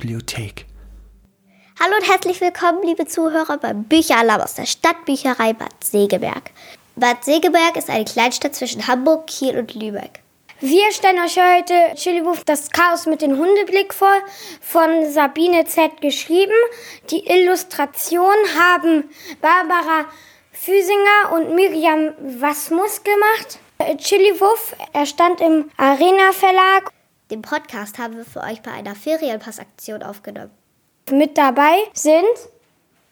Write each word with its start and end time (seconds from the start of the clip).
Bibliothek. 0.00 0.64
Hallo 1.78 1.94
und 1.96 2.10
herzlich 2.10 2.40
willkommen, 2.40 2.82
liebe 2.82 3.06
Zuhörer, 3.06 3.58
beim 3.58 3.84
Bücheralarm 3.84 4.40
aus 4.40 4.54
der 4.54 4.64
Stadtbücherei 4.64 5.52
Bad 5.52 5.84
Segeberg. 5.84 6.52
Bad 6.96 7.22
Segeberg 7.22 7.76
ist 7.76 7.90
eine 7.90 8.06
Kleinstadt 8.06 8.54
zwischen 8.54 8.86
Hamburg, 8.86 9.26
Kiel 9.26 9.58
und 9.58 9.74
Lübeck. 9.74 10.20
Wir 10.60 10.90
stellen 10.92 11.18
euch 11.18 11.36
heute 11.36 11.74
Chiliwurf 11.96 12.44
das 12.44 12.70
Chaos 12.70 13.04
mit 13.06 13.20
dem 13.20 13.36
Hundeblick 13.36 13.92
vor, 13.92 14.14
von 14.62 15.10
Sabine 15.10 15.66
Z. 15.66 16.00
geschrieben. 16.00 16.52
Die 17.10 17.26
Illustration 17.26 18.36
haben 18.58 19.04
Barbara 19.42 20.06
Füsinger 20.50 21.32
und 21.34 21.54
Miriam 21.54 22.14
Wasmus 22.40 23.02
gemacht. 23.02 23.58
Chiliwurf 23.98 24.76
erstand 24.94 25.42
im 25.42 25.70
Arena 25.76 26.32
Verlag. 26.32 26.90
Den 27.30 27.42
Podcast 27.42 27.98
haben 27.98 28.16
wir 28.16 28.24
für 28.24 28.40
euch 28.40 28.60
bei 28.60 28.72
einer 28.72 28.96
Ferienpassaktion 28.96 30.02
aufgenommen. 30.02 30.50
Mit 31.12 31.38
dabei 31.38 31.76
sind 31.94 32.24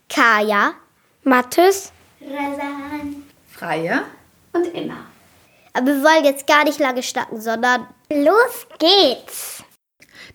Kaya, 0.09 0.73
Mathis, 1.23 1.93
Razan 2.21 3.23
Freya 3.49 4.03
und 4.53 4.75
Emma. 4.75 5.07
Aber 5.73 5.87
wir 5.87 6.03
wollen 6.03 6.25
jetzt 6.25 6.49
gar 6.49 6.65
nicht 6.65 6.81
lange 6.81 7.05
schnacken, 7.05 7.41
sondern 7.41 7.87
los 8.13 8.67
geht's! 8.81 9.63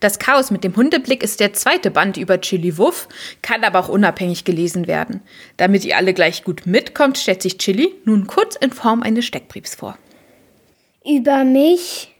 Das 0.00 0.18
Chaos 0.18 0.50
mit 0.50 0.64
dem 0.64 0.76
Hundeblick 0.76 1.22
ist 1.22 1.40
der 1.40 1.52
zweite 1.52 1.90
Band 1.90 2.16
über 2.16 2.40
Chili 2.40 2.78
Wuff, 2.78 3.06
kann 3.42 3.64
aber 3.64 3.80
auch 3.80 3.88
unabhängig 3.90 4.44
gelesen 4.44 4.86
werden. 4.86 5.20
Damit 5.58 5.84
ihr 5.84 5.98
alle 5.98 6.14
gleich 6.14 6.42
gut 6.44 6.64
mitkommt, 6.64 7.18
stellt 7.18 7.42
sich 7.42 7.58
Chili 7.58 7.94
nun 8.04 8.26
kurz 8.26 8.56
in 8.56 8.72
Form 8.72 9.02
eines 9.02 9.26
Steckbriefs 9.26 9.74
vor. 9.74 9.98
Über 11.04 11.44
mich, 11.44 12.14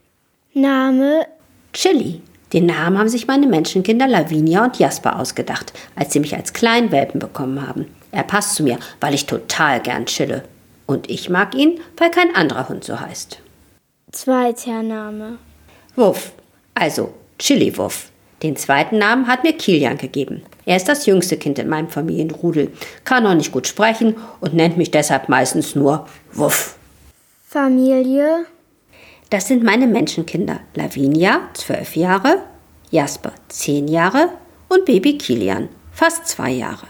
Name 0.52 1.27
Chili. 1.75 2.22
Den 2.53 2.67
Namen 2.67 2.97
haben 2.97 3.08
sich 3.08 3.27
meine 3.27 3.48
Menschenkinder 3.48 4.06
Lavinia 4.06 4.64
und 4.64 4.78
Jasper 4.78 5.19
ausgedacht, 5.19 5.72
als 5.97 6.12
sie 6.12 6.20
mich 6.20 6.34
als 6.36 6.53
kleinen 6.53 6.92
Welpen 6.92 7.19
bekommen 7.19 7.67
haben. 7.67 7.86
Er 8.12 8.22
passt 8.22 8.55
zu 8.55 8.62
mir, 8.62 8.78
weil 9.00 9.12
ich 9.12 9.27
total 9.27 9.80
gern 9.80 10.06
chille. 10.06 10.45
Und 10.86 11.11
ich 11.11 11.28
mag 11.28 11.55
ihn, 11.55 11.80
weil 11.97 12.11
kein 12.11 12.34
anderer 12.34 12.69
Hund 12.69 12.84
so 12.84 13.00
heißt. 13.00 13.41
Zweiter 14.12 14.84
Name. 14.84 15.39
Wuff, 15.97 16.33
also 16.75 17.12
Chili 17.39 17.77
Wuff. 17.77 18.11
Den 18.45 18.56
zweiten 18.56 18.98
Namen 18.98 19.27
hat 19.27 19.42
mir 19.42 19.55
Kilian 19.55 19.98
gegeben. 19.98 20.42
Er 20.67 20.77
ist 20.77 20.89
das 20.89 21.06
jüngste 21.06 21.36
Kind 21.36 21.58
in 21.58 21.69
meinem 21.69 21.89
Familienrudel, 21.89 22.70
kann 23.05 23.25
noch 23.25 23.34
nicht 23.34 23.50
gut 23.50 23.67
sprechen 23.67 24.14
und 24.41 24.55
nennt 24.55 24.77
mich 24.77 24.92
deshalb 24.92 25.28
meistens 25.28 25.75
nur 25.75 26.06
Wuff. 26.33 26.77
Familie. 27.48 28.47
Das 29.34 29.48
sind 29.48 29.64
meine 29.64 29.88
Menschenkinder. 29.88 30.60
Lavinia, 30.77 31.40
zwölf 31.54 31.96
Jahre, 31.96 32.44
Jasper, 32.92 33.32
zehn 33.48 33.88
Jahre 33.88 34.28
und 34.68 34.84
Baby 34.84 35.18
Kilian, 35.18 35.68
fast 35.90 36.28
zwei 36.28 36.52
Jahre. 36.52 36.86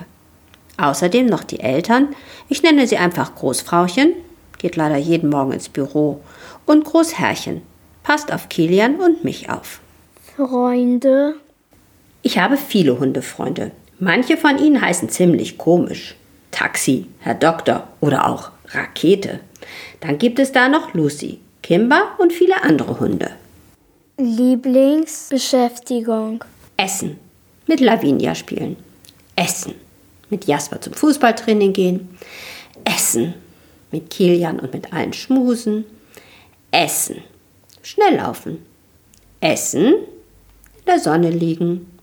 Außerdem 0.76 1.24
noch 1.24 1.42
die 1.42 1.60
Eltern. 1.60 2.08
Ich 2.50 2.62
nenne 2.62 2.86
sie 2.86 2.98
einfach 2.98 3.34
Großfrauchen, 3.34 4.12
geht 4.58 4.76
leider 4.76 4.98
jeden 4.98 5.30
Morgen 5.30 5.52
ins 5.52 5.70
Büro, 5.70 6.20
und 6.66 6.84
Großherrchen, 6.84 7.62
passt 8.02 8.30
auf 8.30 8.50
Kilian 8.50 8.96
und 8.96 9.24
mich 9.24 9.48
auf. 9.48 9.80
Freunde. 10.36 11.36
Ich 12.20 12.36
habe 12.36 12.58
viele 12.58 13.00
Hundefreunde. 13.00 13.70
Manche 13.98 14.36
von 14.36 14.58
ihnen 14.58 14.82
heißen 14.82 15.08
ziemlich 15.08 15.56
komisch. 15.56 16.14
Taxi, 16.50 17.06
Herr 17.20 17.36
Doktor 17.36 17.88
oder 18.02 18.28
auch 18.28 18.50
Rakete. 18.68 19.40
Dann 20.00 20.18
gibt 20.18 20.38
es 20.38 20.52
da 20.52 20.68
noch 20.68 20.92
Lucy, 20.92 21.40
Kimber 21.64 22.12
und 22.18 22.30
viele 22.30 22.62
andere 22.62 23.00
Hunde. 23.00 23.30
Lieblingsbeschäftigung. 24.18 26.44
Essen. 26.76 27.18
Mit 27.66 27.80
Lavinia 27.80 28.34
spielen. 28.34 28.76
Essen. 29.34 29.72
Mit 30.28 30.44
Jasper 30.44 30.82
zum 30.82 30.92
Fußballtraining 30.92 31.72
gehen. 31.72 32.18
Essen. 32.84 33.32
Mit 33.90 34.10
Kilian 34.10 34.60
und 34.60 34.74
mit 34.74 34.92
allen 34.92 35.14
schmusen. 35.14 35.86
Essen. 36.70 37.22
Schnell 37.82 38.16
laufen. 38.16 38.58
Essen. 39.40 39.86
In 39.86 40.84
der 40.86 40.98
Sonne 40.98 41.30
liegen. 41.30 41.98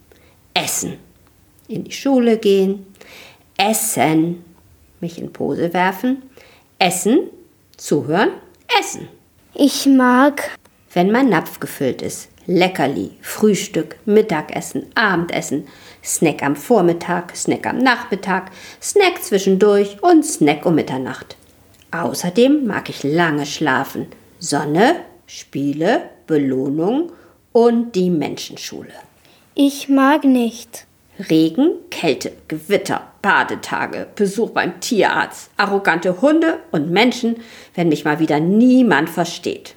Essen. 0.55 0.97
In 1.67 1.83
die 1.83 1.91
Schule 1.91 2.39
gehen. 2.39 2.87
Essen. 3.57 4.43
Mich 5.01 5.19
in 5.19 5.31
Pose 5.31 5.71
werfen. 5.71 6.23
Essen. 6.79 7.29
Zuhören. 7.77 8.31
Essen. 8.79 9.20
Ich 9.53 9.85
mag, 9.85 10.57
wenn 10.93 11.11
mein 11.11 11.27
Napf 11.27 11.59
gefüllt 11.59 12.01
ist. 12.01 12.29
Leckerli, 12.47 13.11
Frühstück, 13.21 13.97
Mittagessen, 14.05 14.87
Abendessen, 14.95 15.67
Snack 16.03 16.41
am 16.41 16.55
Vormittag, 16.55 17.35
Snack 17.35 17.67
am 17.67 17.77
Nachmittag, 17.77 18.51
Snack 18.81 19.21
zwischendurch 19.21 20.01
und 20.01 20.25
Snack 20.25 20.65
um 20.65 20.75
Mitternacht. 20.75 21.35
Außerdem 21.91 22.65
mag 22.65 22.89
ich 22.89 23.03
lange 23.03 23.45
schlafen, 23.45 24.07
Sonne, 24.39 25.01
Spiele, 25.27 26.09
Belohnung 26.27 27.11
und 27.51 27.93
die 27.93 28.09
Menschenschule. 28.09 28.93
Ich 29.53 29.89
mag 29.89 30.23
nicht. 30.23 30.87
Regen, 31.29 31.71
Kälte, 31.89 32.31
Gewitter, 32.47 33.07
Badetage, 33.21 34.07
Besuch 34.15 34.51
beim 34.51 34.79
Tierarzt, 34.79 35.51
arrogante 35.57 36.21
Hunde 36.21 36.59
und 36.71 36.89
Menschen, 36.89 37.37
wenn 37.75 37.89
mich 37.89 38.05
mal 38.05 38.19
wieder 38.19 38.39
niemand 38.39 39.09
versteht. 39.09 39.75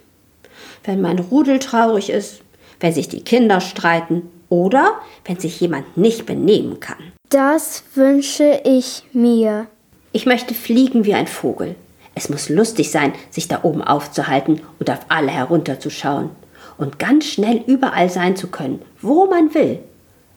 Wenn 0.84 1.00
mein 1.00 1.18
Rudel 1.18 1.58
traurig 1.58 2.10
ist, 2.10 2.40
wenn 2.80 2.92
sich 2.92 3.08
die 3.08 3.22
Kinder 3.22 3.60
streiten 3.60 4.22
oder 4.48 5.00
wenn 5.24 5.38
sich 5.38 5.60
jemand 5.60 5.96
nicht 5.96 6.26
benehmen 6.26 6.80
kann. 6.80 7.12
Das 7.28 7.84
wünsche 7.94 8.60
ich 8.64 9.02
mir. 9.12 9.66
Ich 10.12 10.26
möchte 10.26 10.54
fliegen 10.54 11.04
wie 11.04 11.14
ein 11.14 11.26
Vogel. 11.26 11.74
Es 12.14 12.28
muss 12.28 12.48
lustig 12.48 12.90
sein, 12.90 13.12
sich 13.30 13.48
da 13.48 13.60
oben 13.64 13.82
aufzuhalten 13.82 14.60
und 14.78 14.90
auf 14.90 15.00
alle 15.08 15.30
herunterzuschauen 15.30 16.30
und 16.78 16.98
ganz 16.98 17.26
schnell 17.26 17.62
überall 17.66 18.08
sein 18.08 18.36
zu 18.36 18.48
können, 18.48 18.82
wo 19.00 19.26
man 19.26 19.54
will. 19.54 19.80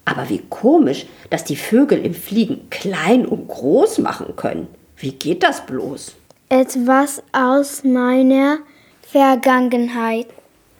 Aber 0.07 0.29
wie 0.29 0.41
komisch, 0.49 1.05
dass 1.29 1.43
die 1.43 1.57
Vögel 1.57 2.03
im 2.03 2.13
Fliegen 2.13 2.69
klein 2.69 3.25
und 3.25 3.49
groß 3.49 3.97
machen 3.97 4.37
können. 4.37 4.67
Wie 4.95 5.11
geht 5.11 5.43
das 5.43 5.65
bloß? 5.65 6.15
Etwas 6.47 7.21
aus 7.33 7.83
meiner 7.83 8.59
Vergangenheit. 9.01 10.27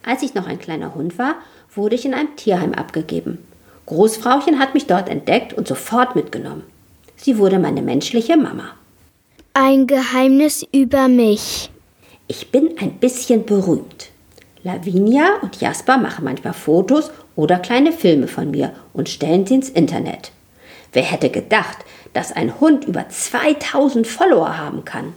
Als 0.05 0.23
ich 0.23 0.33
noch 0.33 0.47
ein 0.47 0.59
kleiner 0.59 0.95
Hund 0.95 1.19
war, 1.19 1.35
wurde 1.75 1.95
ich 1.95 2.05
in 2.05 2.13
einem 2.13 2.37
Tierheim 2.37 2.73
abgegeben. 2.73 3.45
Großfrauchen 3.87 4.59
hat 4.59 4.73
mich 4.73 4.87
dort 4.87 5.09
entdeckt 5.09 5.53
und 5.53 5.67
sofort 5.67 6.15
mitgenommen. 6.15 6.63
Sie 7.17 7.37
wurde 7.37 7.59
meine 7.59 7.81
menschliche 7.81 8.37
Mama. 8.37 8.75
Ein 9.53 9.87
Geheimnis 9.87 10.65
über 10.71 11.09
mich. 11.09 11.69
Ich 12.29 12.49
bin 12.49 12.77
ein 12.79 12.93
bisschen 12.93 13.45
berühmt. 13.45 14.09
Lavinia 14.63 15.39
und 15.41 15.59
Jasper 15.59 15.97
machen 15.97 16.23
manchmal 16.23 16.53
Fotos 16.53 17.11
oder 17.37 17.59
kleine 17.59 17.93
Filme 17.93 18.27
von 18.27 18.51
mir 18.51 18.73
und 18.91 19.07
stellen 19.07 19.45
sie 19.45 19.55
ins 19.55 19.69
Internet. 19.69 20.31
Wer 20.91 21.03
hätte 21.03 21.29
gedacht, 21.29 21.77
dass 22.11 22.33
ein 22.33 22.59
Hund 22.59 22.85
über 22.85 23.07
2000 23.07 24.05
Follower 24.05 24.57
haben 24.57 24.83
kann? 24.83 25.13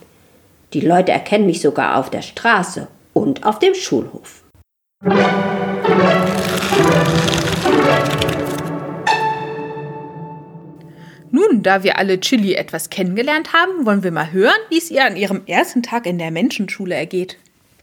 Die 0.72 0.82
Leute 0.82 1.10
erkennen 1.10 1.46
mich 1.46 1.60
sogar 1.60 1.96
auf 1.96 2.10
der 2.10 2.22
Straße 2.22 2.86
und 3.14 3.44
auf 3.44 3.58
dem 3.58 3.74
Schulhof. 3.74 4.44
Nun, 11.32 11.62
da 11.62 11.82
wir 11.82 11.96
alle 11.96 12.20
Chili 12.20 12.54
etwas 12.54 12.90
kennengelernt 12.90 13.54
haben, 13.54 13.86
wollen 13.86 14.02
wir 14.02 14.12
mal 14.12 14.30
hören, 14.30 14.52
wie 14.68 14.78
es 14.78 14.90
ihr 14.90 15.06
an 15.06 15.16
ihrem 15.16 15.42
ersten 15.46 15.82
Tag 15.82 16.04
in 16.04 16.18
der 16.18 16.30
Menschenschule 16.30 16.94
ergeht. 16.94 17.38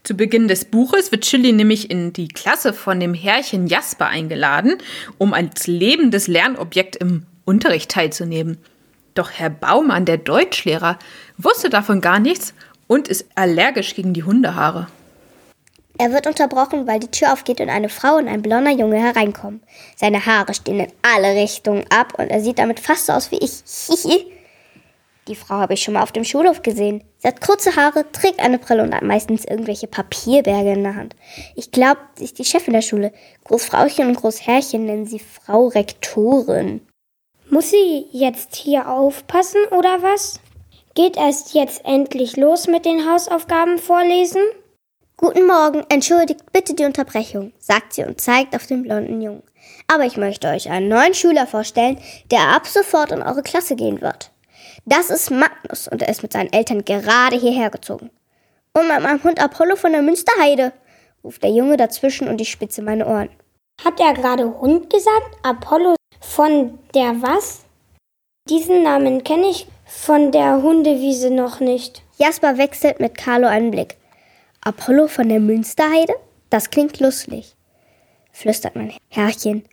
Zu 0.08 0.16
Beginn 0.16 0.48
des 0.48 0.64
Buches 0.64 1.12
wird 1.12 1.24
Chili 1.24 1.52
nämlich 1.52 1.90
in 1.90 2.14
die 2.14 2.28
Klasse 2.28 2.72
von 2.72 2.98
dem 2.98 3.12
Herrchen 3.12 3.66
Jasper 3.66 4.06
eingeladen, 4.06 4.78
um 5.18 5.34
als 5.34 5.66
lebendes 5.66 6.28
Lernobjekt 6.28 6.96
im 6.96 7.26
Unterricht 7.44 7.90
teilzunehmen. 7.90 8.56
Doch 9.12 9.30
Herr 9.32 9.50
Baumann, 9.50 10.06
der 10.06 10.16
Deutschlehrer, 10.16 10.98
wusste 11.36 11.68
davon 11.68 12.00
gar 12.00 12.20
nichts 12.20 12.54
und 12.86 13.06
ist 13.06 13.26
allergisch 13.34 13.94
gegen 13.94 14.14
die 14.14 14.22
Hundehaare. 14.22 14.86
Er 15.98 16.10
wird 16.10 16.26
unterbrochen, 16.26 16.86
weil 16.86 17.00
die 17.00 17.10
Tür 17.10 17.34
aufgeht 17.34 17.60
und 17.60 17.68
eine 17.68 17.90
Frau 17.90 18.16
und 18.16 18.28
ein 18.28 18.40
blonder 18.40 18.70
Junge 18.70 18.96
hereinkommen. 18.96 19.60
Seine 19.94 20.24
Haare 20.24 20.54
stehen 20.54 20.80
in 20.80 20.92
alle 21.02 21.34
Richtungen 21.34 21.84
ab 21.90 22.14
und 22.16 22.28
er 22.28 22.40
sieht 22.40 22.58
damit 22.58 22.80
fast 22.80 23.04
so 23.04 23.12
aus 23.12 23.30
wie 23.30 23.40
ich. 23.40 23.62
Die 25.28 25.36
Frau 25.36 25.56
habe 25.56 25.74
ich 25.74 25.82
schon 25.82 25.92
mal 25.92 26.02
auf 26.02 26.12
dem 26.12 26.24
Schulhof 26.24 26.62
gesehen. 26.62 27.04
Sie 27.18 27.26
hat 27.26 27.40
kurze 27.40 27.74
Haare, 27.74 28.10
trägt 28.12 28.40
eine 28.40 28.58
Brille 28.58 28.84
und 28.84 28.94
hat 28.94 29.02
meistens 29.02 29.44
irgendwelche 29.44 29.88
Papierberge 29.88 30.72
in 30.72 30.84
der 30.84 30.94
Hand. 30.94 31.16
Ich 31.56 31.72
glaube, 31.72 32.00
sie 32.14 32.24
ist 32.24 32.38
die 32.38 32.44
Chefin 32.44 32.74
der 32.74 32.82
Schule. 32.82 33.12
Großfrauchen 33.44 34.06
und 34.06 34.14
Großherrchen 34.14 34.84
nennen 34.84 35.06
sie 35.06 35.18
Frau 35.18 35.66
Rektorin. 35.66 36.80
Muss 37.50 37.70
sie 37.70 38.06
jetzt 38.12 38.54
hier 38.54 38.88
aufpassen 38.88 39.60
oder 39.72 40.02
was? 40.02 40.38
Geht 40.94 41.16
es 41.16 41.52
jetzt 41.54 41.84
endlich 41.84 42.36
los 42.36 42.68
mit 42.68 42.84
den 42.84 43.10
Hausaufgaben 43.10 43.78
vorlesen? 43.78 44.42
Guten 45.16 45.46
Morgen, 45.46 45.84
entschuldigt 45.88 46.52
bitte 46.52 46.74
die 46.74 46.84
Unterbrechung, 46.84 47.52
sagt 47.58 47.94
sie 47.94 48.04
und 48.04 48.20
zeigt 48.20 48.54
auf 48.54 48.66
den 48.68 48.84
blonden 48.84 49.20
Jungen. 49.20 49.42
Aber 49.88 50.04
ich 50.04 50.16
möchte 50.16 50.46
euch 50.48 50.70
einen 50.70 50.88
neuen 50.88 51.14
Schüler 51.14 51.48
vorstellen, 51.48 51.98
der 52.30 52.54
ab 52.54 52.68
sofort 52.68 53.10
in 53.10 53.22
eure 53.22 53.42
Klasse 53.42 53.74
gehen 53.74 54.00
wird. 54.00 54.30
Das 54.88 55.10
ist 55.10 55.30
Magnus 55.30 55.86
und 55.86 56.00
er 56.00 56.08
ist 56.08 56.22
mit 56.22 56.32
seinen 56.32 56.50
Eltern 56.50 56.82
gerade 56.82 57.36
hierher 57.36 57.68
gezogen. 57.68 58.08
Und 58.72 58.88
mit 58.88 59.02
meinem 59.02 59.22
Hund 59.22 59.38
Apollo 59.38 59.76
von 59.76 59.92
der 59.92 60.00
Münsterheide, 60.00 60.72
ruft 61.22 61.42
der 61.42 61.50
Junge 61.50 61.76
dazwischen 61.76 62.26
und 62.26 62.40
ich 62.40 62.50
spitze 62.50 62.80
meine 62.80 63.06
Ohren. 63.06 63.28
Hat 63.84 64.00
er 64.00 64.14
gerade 64.14 64.58
Hund 64.60 64.88
gesagt? 64.88 65.36
Apollo 65.42 65.96
von 66.20 66.78
der 66.94 67.20
was? 67.20 67.64
Diesen 68.48 68.82
Namen 68.82 69.24
kenne 69.24 69.50
ich 69.50 69.66
von 69.84 70.32
der 70.32 70.62
Hundewiese 70.62 71.28
noch 71.28 71.60
nicht. 71.60 72.02
Jasper 72.16 72.56
wechselt 72.56 72.98
mit 72.98 73.18
Carlo 73.18 73.46
einen 73.46 73.70
Blick. 73.70 73.98
Apollo 74.62 75.08
von 75.08 75.28
der 75.28 75.40
Münsterheide? 75.40 76.14
Das 76.48 76.70
klingt 76.70 76.98
lustig, 76.98 77.54
flüstert 78.32 78.74
mein 78.74 78.94
Herrchen. 79.10 79.66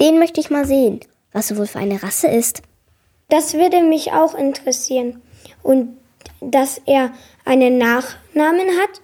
Den 0.00 0.18
möchte 0.18 0.40
ich 0.40 0.48
mal 0.48 0.64
sehen, 0.64 1.00
was 1.32 1.50
er 1.50 1.58
wohl 1.58 1.66
für 1.66 1.78
eine 1.78 2.02
Rasse 2.02 2.28
ist. 2.28 2.62
Das 3.28 3.54
würde 3.54 3.82
mich 3.82 4.12
auch 4.12 4.34
interessieren. 4.34 5.22
Und 5.62 5.98
dass 6.40 6.80
er 6.86 7.12
einen 7.44 7.78
Nachnamen 7.78 8.68
hat, 8.80 9.02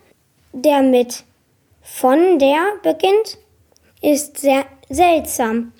der 0.52 0.82
mit 0.82 1.24
von 1.82 2.38
der 2.38 2.62
beginnt, 2.82 3.38
ist 4.00 4.38
sehr 4.38 4.64
seltsam. 4.88 5.72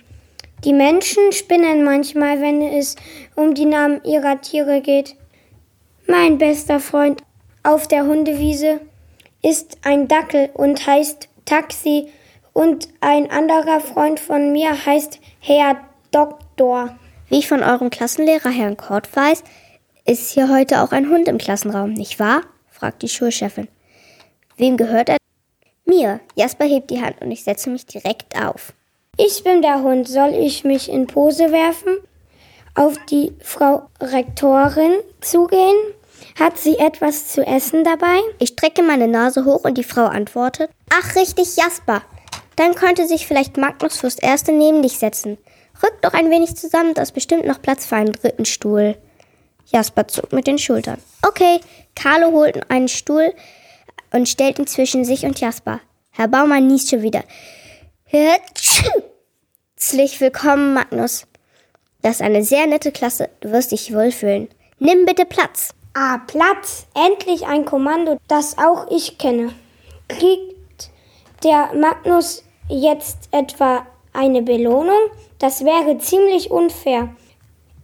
Die 0.64 0.72
Menschen 0.72 1.32
spinnen 1.32 1.84
manchmal, 1.84 2.40
wenn 2.40 2.60
es 2.62 2.96
um 3.34 3.54
die 3.54 3.66
Namen 3.66 4.02
ihrer 4.04 4.40
Tiere 4.40 4.80
geht. 4.80 5.16
Mein 6.06 6.38
bester 6.38 6.80
Freund 6.80 7.22
auf 7.62 7.88
der 7.88 8.04
Hundewiese 8.04 8.80
ist 9.42 9.78
ein 9.84 10.08
Dackel 10.08 10.50
und 10.54 10.86
heißt 10.86 11.28
Taxi 11.44 12.08
und 12.52 12.88
ein 13.00 13.30
anderer 13.30 13.80
Freund 13.80 14.20
von 14.20 14.52
mir 14.52 14.86
heißt 14.86 15.18
Herr 15.40 15.76
Doktor. 16.10 16.96
Wie 17.28 17.38
ich 17.38 17.48
von 17.48 17.62
eurem 17.62 17.90
Klassenlehrer 17.90 18.50
Herrn 18.50 18.76
Kort 18.76 19.14
weiß, 19.14 19.42
ist 20.06 20.30
hier 20.32 20.50
heute 20.50 20.82
auch 20.82 20.92
ein 20.92 21.08
Hund 21.08 21.28
im 21.28 21.38
Klassenraum, 21.38 21.92
nicht 21.92 22.20
wahr? 22.20 22.42
fragt 22.70 23.02
die 23.02 23.08
Schulchefin. 23.08 23.68
Wem 24.56 24.76
gehört 24.76 25.08
er? 25.08 25.16
Mir. 25.86 26.20
Jasper 26.34 26.66
hebt 26.66 26.90
die 26.90 27.00
Hand 27.00 27.20
und 27.20 27.30
ich 27.30 27.44
setze 27.44 27.70
mich 27.70 27.86
direkt 27.86 28.36
auf. 28.40 28.72
Ich 29.16 29.44
bin 29.44 29.62
der 29.62 29.82
Hund. 29.82 30.08
Soll 30.08 30.34
ich 30.34 30.64
mich 30.64 30.90
in 30.90 31.06
Pose 31.06 31.52
werfen? 31.52 31.96
Auf 32.74 32.96
die 33.06 33.32
Frau 33.40 33.88
Rektorin 34.00 34.92
zugehen? 35.20 35.76
Hat 36.38 36.58
sie 36.58 36.78
etwas 36.78 37.28
zu 37.28 37.46
essen 37.46 37.84
dabei? 37.84 38.18
Ich 38.38 38.50
strecke 38.50 38.82
meine 38.82 39.08
Nase 39.08 39.44
hoch 39.44 39.64
und 39.64 39.78
die 39.78 39.84
Frau 39.84 40.06
antwortet: 40.06 40.70
Ach, 40.90 41.14
richtig, 41.14 41.56
Jasper. 41.56 42.02
Dann 42.56 42.74
könnte 42.74 43.06
sich 43.06 43.26
vielleicht 43.26 43.56
Magnus 43.56 43.98
fürs 43.98 44.18
Erste 44.18 44.52
neben 44.52 44.82
dich 44.82 44.98
setzen. 44.98 45.38
Rück 45.82 46.00
doch 46.02 46.14
ein 46.14 46.30
wenig 46.30 46.56
zusammen, 46.56 46.94
da 46.94 47.02
ist 47.02 47.12
bestimmt 47.12 47.46
noch 47.46 47.60
Platz 47.60 47.86
für 47.86 47.96
einen 47.96 48.12
dritten 48.12 48.44
Stuhl. 48.44 48.96
Jasper 49.66 50.06
zuckt 50.08 50.32
mit 50.32 50.46
den 50.46 50.58
Schultern. 50.58 50.98
Okay, 51.26 51.60
Carlo 51.94 52.30
holt 52.32 52.70
einen 52.70 52.88
Stuhl 52.88 53.32
und 54.12 54.28
stellt 54.28 54.58
ihn 54.58 54.66
zwischen 54.66 55.04
sich 55.04 55.24
und 55.24 55.40
Jasper. 55.40 55.80
Herr 56.10 56.28
Baumann 56.28 56.66
niest 56.66 56.90
schon 56.90 57.02
wieder. 57.02 57.24
Herzlich 58.04 58.60
willkommen, 60.20 60.74
Magnus. 60.74 61.26
Das 62.02 62.16
ist 62.16 62.22
eine 62.22 62.44
sehr 62.44 62.66
nette 62.66 62.92
Klasse. 62.92 63.30
Du 63.40 63.50
wirst 63.50 63.72
dich 63.72 63.94
wohlfühlen. 63.94 64.48
Nimm 64.78 65.06
bitte 65.06 65.24
Platz. 65.24 65.70
Ah, 65.94 66.18
Platz. 66.26 66.86
Endlich 66.94 67.46
ein 67.46 67.64
Kommando, 67.64 68.18
das 68.28 68.58
auch 68.58 68.90
ich 68.90 69.18
kenne. 69.18 69.54
Kriegt 70.08 70.90
der 71.42 71.72
Magnus 71.74 72.44
jetzt 72.68 73.28
etwa 73.32 73.86
eine 74.12 74.42
Belohnung? 74.42 75.10
Das 75.38 75.64
wäre 75.64 75.98
ziemlich 75.98 76.50
unfair. 76.50 77.08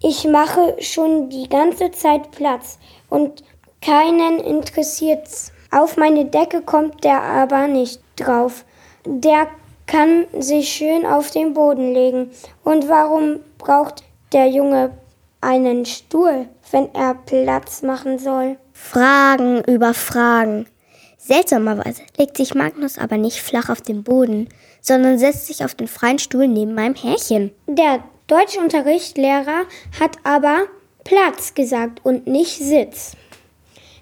Ich 0.02 0.25
mache 0.25 0.76
schon 0.81 1.29
die 1.29 1.49
ganze 1.49 1.91
Zeit 1.91 2.31
Platz 2.31 2.79
und 3.08 3.44
keinen 3.82 4.38
interessiert's. 4.41 5.52
Auf 5.70 5.97
meine 5.97 6.25
Decke 6.25 6.62
kommt 6.62 7.05
der 7.05 7.23
aber 7.23 7.67
nicht 7.67 8.00
drauf. 8.17 8.64
Der 9.05 9.49
kann 9.87 10.26
sich 10.38 10.69
schön 10.69 11.05
auf 11.05 11.31
den 11.31 11.52
Boden 11.52 11.93
legen. 11.93 12.31
Und 12.64 12.88
warum 12.88 13.41
braucht 13.58 14.05
der 14.32 14.49
Junge 14.49 14.93
einen 15.41 15.85
Stuhl, 15.85 16.49
wenn 16.70 16.94
er 16.94 17.14
Platz 17.14 17.82
machen 17.82 18.19
soll? 18.19 18.56
Fragen 18.73 19.62
über 19.64 19.93
Fragen. 19.94 20.67
Seltsamerweise 21.30 22.02
legt 22.18 22.36
sich 22.36 22.56
Magnus 22.56 22.98
aber 22.98 23.16
nicht 23.16 23.40
flach 23.40 23.68
auf 23.68 23.80
den 23.80 24.02
Boden, 24.02 24.48
sondern 24.80 25.16
setzt 25.16 25.46
sich 25.46 25.64
auf 25.64 25.76
den 25.76 25.86
freien 25.86 26.18
Stuhl 26.18 26.48
neben 26.48 26.74
meinem 26.74 26.96
Härchen. 26.96 27.52
Der 27.68 28.02
Deutschunterrichtlehrer 28.26 29.66
hat 30.00 30.16
aber 30.24 30.66
Platz 31.04 31.54
gesagt 31.54 32.00
und 32.04 32.26
nicht 32.26 32.58
Sitz. 32.58 33.12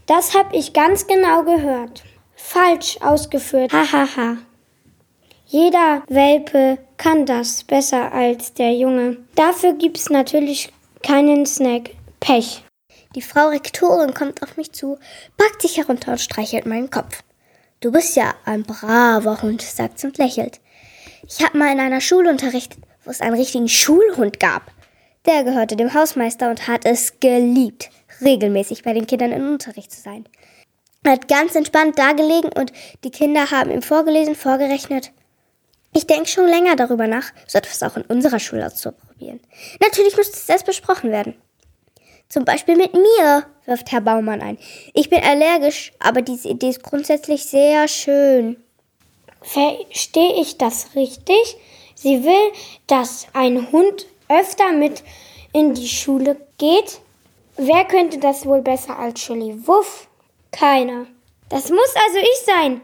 Das 0.07 0.35
habe 0.35 0.57
ich 0.57 0.73
ganz 0.73 1.07
genau 1.07 1.43
gehört. 1.43 2.03
Falsch 2.35 2.97
ausgeführt. 3.03 3.75
Hahaha. 3.75 4.07
Ha, 4.07 4.17
ha. 4.17 4.37
Jeder 5.45 6.03
Welpe 6.09 6.79
kann 6.97 7.27
das 7.27 7.63
besser 7.63 8.11
als 8.11 8.55
der 8.55 8.73
Junge. 8.73 9.19
Dafür 9.35 9.75
gibt's 9.75 10.09
natürlich 10.09 10.73
keinen 11.03 11.45
Snack. 11.45 11.91
Pech. 12.21 12.63
Die 13.15 13.23
Frau 13.23 13.49
Rektorin 13.49 14.15
kommt 14.15 14.43
auf 14.43 14.57
mich 14.57 14.73
zu, 14.73 14.99
packt 15.37 15.63
sich 15.63 15.79
herunter 15.79 16.13
und 16.13 16.21
streichelt 16.21 16.67
meinen 16.67 16.91
Kopf. 16.91 17.23
Du 17.81 17.93
bist 17.93 18.17
ja 18.17 18.35
ein 18.45 18.65
braver 18.65 19.41
Hund, 19.43 19.63
sagt 19.63 19.99
sie 19.99 20.09
und 20.09 20.19
lächelt. 20.19 20.61
Ich 21.27 21.45
habe 21.45 21.57
mal 21.57 21.73
in 21.73 21.81
einer 21.81 22.01
Schule 22.01 22.31
unterrichtet, 22.31 22.79
wo 23.05 23.11
es 23.11 23.21
einen 23.21 23.37
richtigen 23.37 23.69
Schulhund 23.69 24.41
gab. 24.41 24.71
Der 25.27 25.45
gehörte 25.45 25.77
dem 25.77 25.95
Hausmeister 25.95 26.51
und 26.51 26.69
hat 26.69 26.85
es 26.85 27.21
geliebt 27.21 27.91
regelmäßig 28.21 28.83
bei 28.83 28.93
den 28.93 29.07
Kindern 29.07 29.33
im 29.33 29.53
Unterricht 29.53 29.93
zu 29.93 30.01
sein. 30.01 30.25
Er 31.05 31.13
hat 31.13 31.29
ganz 31.29 31.55
entspannt 31.55 31.99
dagelegen 31.99 32.51
und 32.53 32.73
die 33.05 33.11
Kinder 33.11 33.51
haben 33.51 33.71
ihm 33.71 33.83
vorgelesen, 33.83 34.35
vorgerechnet. 34.35 35.13
Ich 35.95 36.07
denke 36.07 36.29
schon 36.29 36.47
länger 36.47 36.77
darüber 36.77 37.07
nach, 37.07 37.33
so 37.47 37.59
etwas 37.59 37.83
auch 37.83 37.97
in 37.97 38.03
unserer 38.03 38.39
Schule 38.39 38.67
auszuprobieren. 38.67 39.41
Natürlich 39.81 40.17
muss 40.17 40.29
es 40.29 40.49
erst 40.49 40.67
besprochen 40.67 41.11
werden. 41.11 41.35
Zum 42.29 42.45
Beispiel 42.45 42.77
mit 42.77 42.93
mir, 42.93 43.47
wirft 43.65 43.91
Herr 43.91 44.03
Baumann 44.03 44.43
ein. 44.43 44.59
Ich 44.93 45.09
bin 45.09 45.23
allergisch, 45.23 45.93
aber 45.99 46.23
diese 46.23 46.49
Idee 46.49 46.71
ist 46.71 46.83
grundsätzlich 46.83 47.45
sehr 47.45 47.89
schön. 47.89 48.63
Verstehe 49.41 50.41
ich 50.41 50.59
das 50.59 50.95
richtig? 50.95 51.57
Sie 51.95 52.25
will, 52.25 52.53
dass 52.87 53.27
ein 53.33 53.73
Hund 53.73 54.07
öfter 54.29 54.73
mit 54.73 55.03
in 55.53 55.75
die 55.75 55.89
Schule 55.89 56.37
geht? 56.59 57.01
Wer 57.57 57.85
könnte 57.87 58.19
das 58.19 58.47
wohl 58.47 58.63
besser 58.63 58.99
als 58.99 59.21
Chili 59.21 59.67
Wuff? 59.67 60.09
Keiner. 60.53 61.07
Das 61.49 61.71
muss 61.71 61.95
also 62.07 62.19
ich 62.19 62.45
sein. 62.45 62.81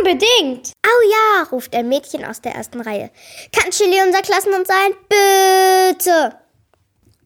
Unbedingt. 0.00 0.72
Au 0.84 1.08
ja, 1.10 1.48
ruft 1.52 1.74
ein 1.74 1.88
Mädchen 1.88 2.24
aus 2.24 2.40
der 2.40 2.54
ersten 2.54 2.80
Reihe. 2.80 3.10
Kann 3.52 3.70
Chili 3.70 4.02
unser 4.04 4.22
Klassenhund 4.22 4.66
sein? 4.66 4.92
Bitte. 5.08 6.47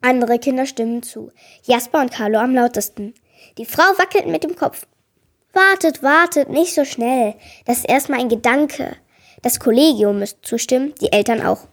Andere 0.02 0.38
Kinder 0.38 0.66
stimmen 0.66 1.02
zu. 1.02 1.30
Jasper 1.64 2.00
und 2.00 2.12
Carlo 2.12 2.38
am 2.38 2.54
lautesten. 2.54 3.14
Die 3.58 3.64
Frau 3.64 3.84
wackelt 3.98 4.26
mit 4.26 4.44
dem 4.44 4.56
Kopf. 4.56 4.86
Wartet, 5.52 6.02
wartet, 6.02 6.48
nicht 6.48 6.74
so 6.74 6.84
schnell. 6.84 7.34
Das 7.66 7.78
ist 7.78 7.88
erstmal 7.88 8.20
ein 8.20 8.28
Gedanke. 8.28 8.96
Das 9.42 9.60
Kollegium 9.60 10.18
müsste 10.18 10.40
zustimmen, 10.42 10.94
die 11.00 11.12
Eltern 11.12 11.44
auch. 11.44 11.66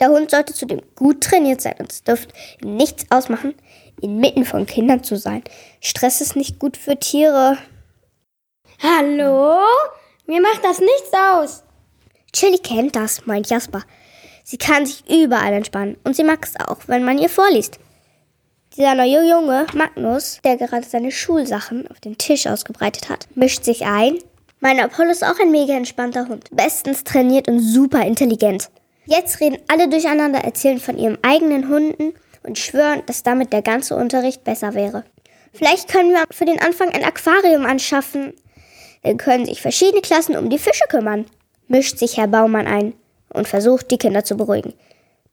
Der 0.00 0.08
Hund 0.08 0.30
sollte 0.30 0.54
zudem 0.54 0.80
gut 0.96 1.22
trainiert 1.22 1.60
sein 1.60 1.74
und 1.78 1.92
es 1.92 2.02
dürfte 2.02 2.32
nichts 2.62 3.04
ausmachen, 3.10 3.54
inmitten 4.00 4.46
von 4.46 4.64
Kindern 4.64 5.04
zu 5.04 5.16
sein. 5.16 5.44
Stress 5.80 6.20
ist 6.20 6.36
nicht 6.36 6.58
gut 6.58 6.76
für 6.76 6.98
Tiere. 6.98 7.58
Hallo? 8.82 9.58
Mir 10.26 10.40
macht 10.40 10.64
das 10.64 10.80
nichts 10.80 11.12
aus. 11.12 11.62
Chili 12.32 12.58
kennt 12.58 12.96
das, 12.96 13.26
meint 13.26 13.50
Jasper. 13.50 13.84
Sie 14.50 14.58
kann 14.58 14.84
sich 14.84 15.08
überall 15.08 15.52
entspannen 15.52 15.96
und 16.02 16.16
sie 16.16 16.24
mag 16.24 16.44
es 16.44 16.58
auch, 16.58 16.78
wenn 16.88 17.04
man 17.04 17.18
ihr 17.18 17.28
vorliest. 17.28 17.78
Dieser 18.76 18.96
neue 18.96 19.24
Junge, 19.24 19.64
Magnus, 19.74 20.40
der 20.42 20.56
gerade 20.56 20.84
seine 20.84 21.12
Schulsachen 21.12 21.86
auf 21.86 22.00
den 22.00 22.18
Tisch 22.18 22.48
ausgebreitet 22.48 23.08
hat, 23.10 23.28
mischt 23.36 23.62
sich 23.62 23.86
ein. 23.86 24.18
Mein 24.58 24.80
Apollo 24.80 25.12
ist 25.12 25.24
auch 25.24 25.38
ein 25.38 25.52
mega 25.52 25.74
entspannter 25.74 26.26
Hund, 26.26 26.48
bestens 26.50 27.04
trainiert 27.04 27.46
und 27.46 27.60
super 27.60 28.04
intelligent. 28.04 28.70
Jetzt 29.06 29.38
reden 29.38 29.58
alle 29.68 29.88
durcheinander, 29.88 30.40
erzählen 30.40 30.80
von 30.80 30.98
ihren 30.98 31.22
eigenen 31.22 31.68
Hunden 31.68 32.12
und 32.42 32.58
schwören, 32.58 33.04
dass 33.06 33.22
damit 33.22 33.52
der 33.52 33.62
ganze 33.62 33.94
Unterricht 33.94 34.42
besser 34.42 34.74
wäre. 34.74 35.04
Vielleicht 35.52 35.86
können 35.86 36.10
wir 36.10 36.24
für 36.32 36.44
den 36.44 36.60
Anfang 36.60 36.88
ein 36.88 37.04
Aquarium 37.04 37.66
anschaffen. 37.66 38.34
Dann 39.04 39.16
können 39.16 39.46
sich 39.46 39.62
verschiedene 39.62 40.02
Klassen 40.02 40.36
um 40.36 40.50
die 40.50 40.58
Fische 40.58 40.86
kümmern, 40.88 41.26
mischt 41.68 41.98
sich 41.98 42.16
Herr 42.16 42.26
Baumann 42.26 42.66
ein 42.66 42.94
und 43.32 43.48
versucht, 43.48 43.90
die 43.90 43.98
Kinder 43.98 44.24
zu 44.24 44.36
beruhigen. 44.36 44.74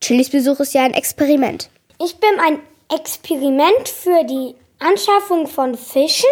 Chilis 0.01 0.29
Besuch 0.29 0.59
ist 0.59 0.73
ja 0.73 0.83
ein 0.83 0.93
Experiment. 0.93 1.69
Ich 1.99 2.17
bin 2.17 2.39
ein 2.39 2.59
Experiment 2.93 3.89
für 3.89 4.23
die 4.23 4.55
Anschaffung 4.79 5.47
von 5.47 5.75
Fischen? 5.75 6.29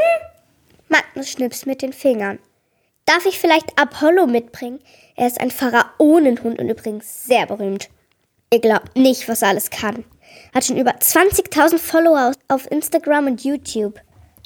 Magnus 0.88 1.29
schnippst 1.29 1.65
mit 1.65 1.81
den 1.81 1.93
Fingern. 1.93 2.39
Darf 3.05 3.25
ich 3.25 3.39
vielleicht 3.39 3.77
Apollo 3.79 4.27
mitbringen? 4.27 4.79
Er 5.15 5.27
ist 5.27 5.41
ein 5.41 5.51
Pharaonenhund 5.51 6.60
und 6.60 6.69
übrigens 6.69 7.25
sehr 7.25 7.45
berühmt. 7.45 7.89
Ihr 8.53 8.60
glaubt 8.60 8.95
nicht, 8.95 9.27
was 9.27 9.41
er 9.41 9.50
alles 9.50 9.69
kann. 9.69 10.05
Hat 10.53 10.65
schon 10.65 10.77
über 10.77 10.91
20.000 10.91 11.77
Follower 11.77 12.34
auf 12.48 12.69
Instagram 12.72 13.27
und 13.27 13.43
YouTube. 13.43 14.00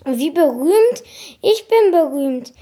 Wie 0.05 0.31
berühmt? 0.31 1.03
Ich 1.41 1.67
bin 1.67 1.91
berühmt. 1.91 2.53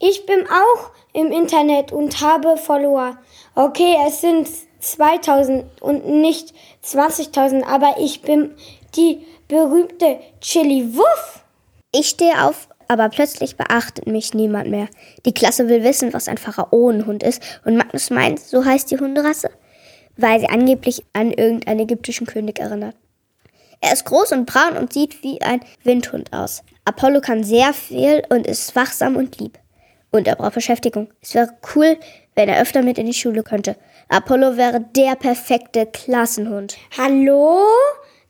Ich 0.00 0.26
bin 0.26 0.46
auch 0.48 0.90
im 1.12 1.30
Internet 1.30 1.92
und 1.92 2.20
habe 2.20 2.56
Follower. 2.56 3.18
Okay, 3.54 3.96
es 4.06 4.22
sind 4.22 4.48
2000 4.80 5.64
und 5.82 6.06
nicht 6.06 6.54
20.000, 6.84 7.64
aber 7.64 7.96
ich 7.98 8.22
bin 8.22 8.52
die 8.96 9.26
berühmte 9.46 10.20
Chili 10.40 10.96
Wuff. 10.96 11.44
Ich 11.92 12.08
stehe 12.08 12.46
auf, 12.46 12.68
aber 12.88 13.10
plötzlich 13.10 13.56
beachtet 13.56 14.06
mich 14.06 14.32
niemand 14.32 14.70
mehr. 14.70 14.88
Die 15.26 15.34
Klasse 15.34 15.68
will 15.68 15.84
wissen, 15.84 16.14
was 16.14 16.28
ein 16.28 16.38
Pharaonenhund 16.38 17.22
ist 17.22 17.42
und 17.66 17.76
Magnus 17.76 18.08
meint, 18.08 18.40
so 18.40 18.64
heißt 18.64 18.90
die 18.90 18.98
Hunderasse, 18.98 19.50
weil 20.16 20.40
sie 20.40 20.48
angeblich 20.48 21.04
an 21.12 21.30
irgendeinen 21.30 21.80
ägyptischen 21.80 22.26
König 22.26 22.58
erinnert. 22.58 22.96
Er 23.82 23.92
ist 23.92 24.06
groß 24.06 24.32
und 24.32 24.46
braun 24.46 24.78
und 24.78 24.94
sieht 24.94 25.22
wie 25.22 25.42
ein 25.42 25.60
Windhund 25.84 26.32
aus. 26.32 26.62
Apollo 26.86 27.20
kann 27.20 27.44
sehr 27.44 27.74
viel 27.74 28.22
und 28.30 28.46
ist 28.46 28.74
wachsam 28.74 29.16
und 29.16 29.38
lieb. 29.38 29.58
Und 30.10 30.28
er 30.28 30.36
braucht 30.36 30.54
Beschäftigung. 30.54 31.08
Es 31.20 31.34
wäre 31.34 31.48
cool, 31.74 31.98
wenn 32.34 32.48
er 32.48 32.60
öfter 32.60 32.82
mit 32.82 32.98
in 32.98 33.06
die 33.06 33.14
Schule 33.14 33.42
könnte. 33.42 33.76
Apollo 34.08 34.56
wäre 34.56 34.80
der 34.96 35.16
perfekte 35.16 35.86
Klassenhund. 35.86 36.76
Hallo? 36.96 37.60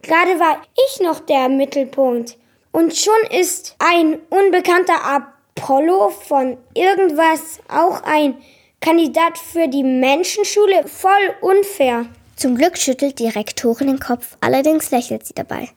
Gerade 0.02 0.38
war 0.40 0.60
ich 0.74 1.00
noch 1.00 1.20
der 1.20 1.48
Mittelpunkt. 1.48 2.36
Und 2.72 2.96
schon 2.96 3.38
ist 3.38 3.76
ein 3.78 4.18
unbekannter 4.30 4.94
Apollo 5.04 6.10
von 6.10 6.56
irgendwas 6.74 7.60
auch 7.68 8.02
ein 8.02 8.36
Kandidat 8.80 9.38
für 9.38 9.68
die 9.68 9.84
Menschenschule. 9.84 10.86
Voll 10.86 11.34
unfair. 11.40 12.06
Zum 12.36 12.56
Glück 12.56 12.76
schüttelt 12.76 13.18
die 13.18 13.28
Rektorin 13.28 13.86
den 13.86 14.00
Kopf, 14.00 14.36
allerdings 14.40 14.90
lächelt 14.90 15.24
sie 15.24 15.34
dabei. 15.34 15.68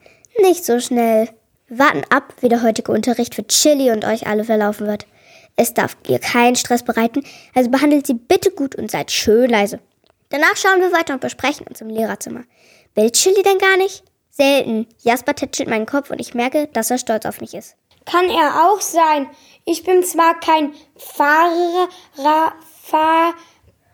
Nicht 0.41 0.65
so 0.65 0.79
schnell. 0.79 1.29
Warten 1.70 2.03
ab, 2.10 2.34
wie 2.41 2.50
der 2.50 2.63
heutige 2.63 2.91
Unterricht 2.91 3.36
für 3.36 3.46
Chili 3.46 3.91
und 3.91 4.05
euch 4.05 4.27
alle 4.27 4.44
verlaufen 4.44 4.88
wird. 4.88 5.05
Es 5.55 5.74
darf 5.74 5.95
ihr 6.07 6.19
keinen 6.19 6.55
Stress 6.55 6.83
bereiten, 6.83 7.24
also 7.53 7.69
behandelt 7.69 8.07
sie 8.07 8.15
bitte 8.15 8.51
gut 8.51 8.75
und 8.75 8.91
seid 8.91 9.12
schön 9.12 9.50
leise. 9.50 9.79
Danach 10.29 10.57
schauen 10.57 10.81
wir 10.81 10.91
weiter 10.91 11.13
und 11.13 11.21
besprechen 11.21 11.67
uns 11.67 11.81
im 11.81 11.89
Lehrerzimmer. 11.89 12.43
Will 12.95 13.12
Chili 13.12 13.41
denn 13.43 13.57
gar 13.57 13.77
nicht? 13.77 14.03
Selten. 14.31 14.88
Jasper 15.01 15.33
tätschelt 15.33 15.69
meinen 15.69 15.85
Kopf 15.85 16.12
und 16.12 16.19
ich 16.19 16.33
merke, 16.33 16.67
dass 16.67 16.91
er 16.91 16.97
stolz 16.97 17.25
auf 17.25 17.39
mich 17.39 17.53
ist. 17.53 17.75
Kann 18.05 18.29
er 18.29 18.69
auch 18.69 18.81
sein. 18.81 19.29
Ich 19.63 19.83
bin 19.83 20.03
zwar 20.03 20.39
kein 20.39 20.74
Fahrer, 20.97 21.88
Fa, 22.83 23.33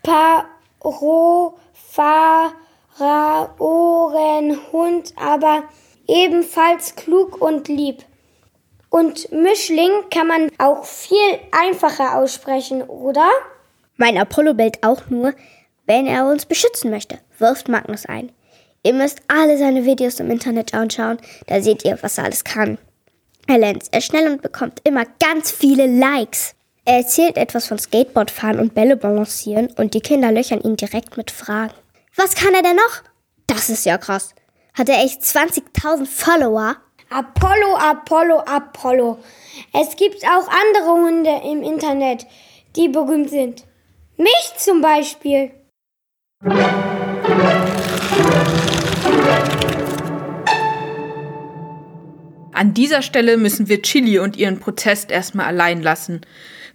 Pa, 0.03 0.45
Ro, 0.83 1.57
Pharaorenhund, 2.97 5.13
aber 5.15 5.63
ebenfalls 6.07 6.95
klug 6.95 7.41
und 7.41 7.67
lieb. 7.67 8.03
Und 8.91 9.31
Mischling 9.31 9.89
kann 10.13 10.27
man 10.27 10.51
auch 10.57 10.83
viel 10.83 11.39
einfacher 11.51 12.17
aussprechen, 12.17 12.81
oder? 12.83 13.27
Mein 13.95 14.17
Apollo 14.17 14.53
bellt 14.55 14.83
auch 14.83 15.09
nur, 15.09 15.33
wenn 15.85 16.07
er 16.07 16.27
uns 16.27 16.45
beschützen 16.45 16.91
möchte, 16.91 17.17
wirft 17.39 17.69
Magnus 17.69 18.05
ein. 18.05 18.33
Ihr 18.83 18.93
müsst 18.93 19.21
alle 19.29 19.57
seine 19.57 19.85
Videos 19.85 20.19
im 20.19 20.29
Internet 20.29 20.73
anschauen, 20.73 21.19
da 21.47 21.61
seht 21.61 21.85
ihr, 21.85 21.97
was 22.01 22.17
er 22.17 22.25
alles 22.25 22.43
kann. 22.43 22.77
Er 23.47 23.59
lernt 23.59 23.85
sehr 23.85 24.01
schnell 24.01 24.29
und 24.29 24.41
bekommt 24.41 24.81
immer 24.83 25.05
ganz 25.23 25.51
viele 25.51 25.87
Likes. 25.87 26.53
Er 26.83 26.97
erzählt 26.97 27.37
etwas 27.37 27.67
von 27.67 27.79
Skateboardfahren 27.79 28.59
und 28.59 28.75
Bälle 28.75 28.97
balancieren 28.97 29.69
und 29.77 29.93
die 29.93 30.01
Kinder 30.01 30.33
löchern 30.33 30.59
ihn 30.59 30.75
direkt 30.75 31.15
mit 31.15 31.31
Fragen. 31.31 31.73
Was 32.17 32.35
kann 32.35 32.53
er 32.53 32.61
denn 32.61 32.75
noch? 32.75 33.03
Das 33.47 33.69
ist 33.69 33.85
ja 33.85 33.97
krass. 33.97 34.35
Hat 34.73 34.89
er 34.89 35.01
echt 35.01 35.21
20.000 35.21 36.05
Follower? 36.05 36.75
Apollo, 37.13 37.75
Apollo, 37.77 38.39
Apollo. 38.45 39.19
Es 39.73 39.97
gibt 39.97 40.23
auch 40.23 40.47
andere 40.47 40.93
Hunde 40.93 41.41
im 41.45 41.61
Internet, 41.61 42.25
die 42.77 42.87
berühmt 42.87 43.29
sind. 43.29 43.65
Mich 44.15 44.53
zum 44.55 44.79
Beispiel. 44.79 45.51
An 52.53 52.73
dieser 52.73 53.01
Stelle 53.01 53.35
müssen 53.35 53.67
wir 53.67 53.81
Chili 53.81 54.17
und 54.19 54.37
ihren 54.37 54.61
Protest 54.61 55.11
erstmal 55.11 55.47
allein 55.47 55.81
lassen. 55.81 56.21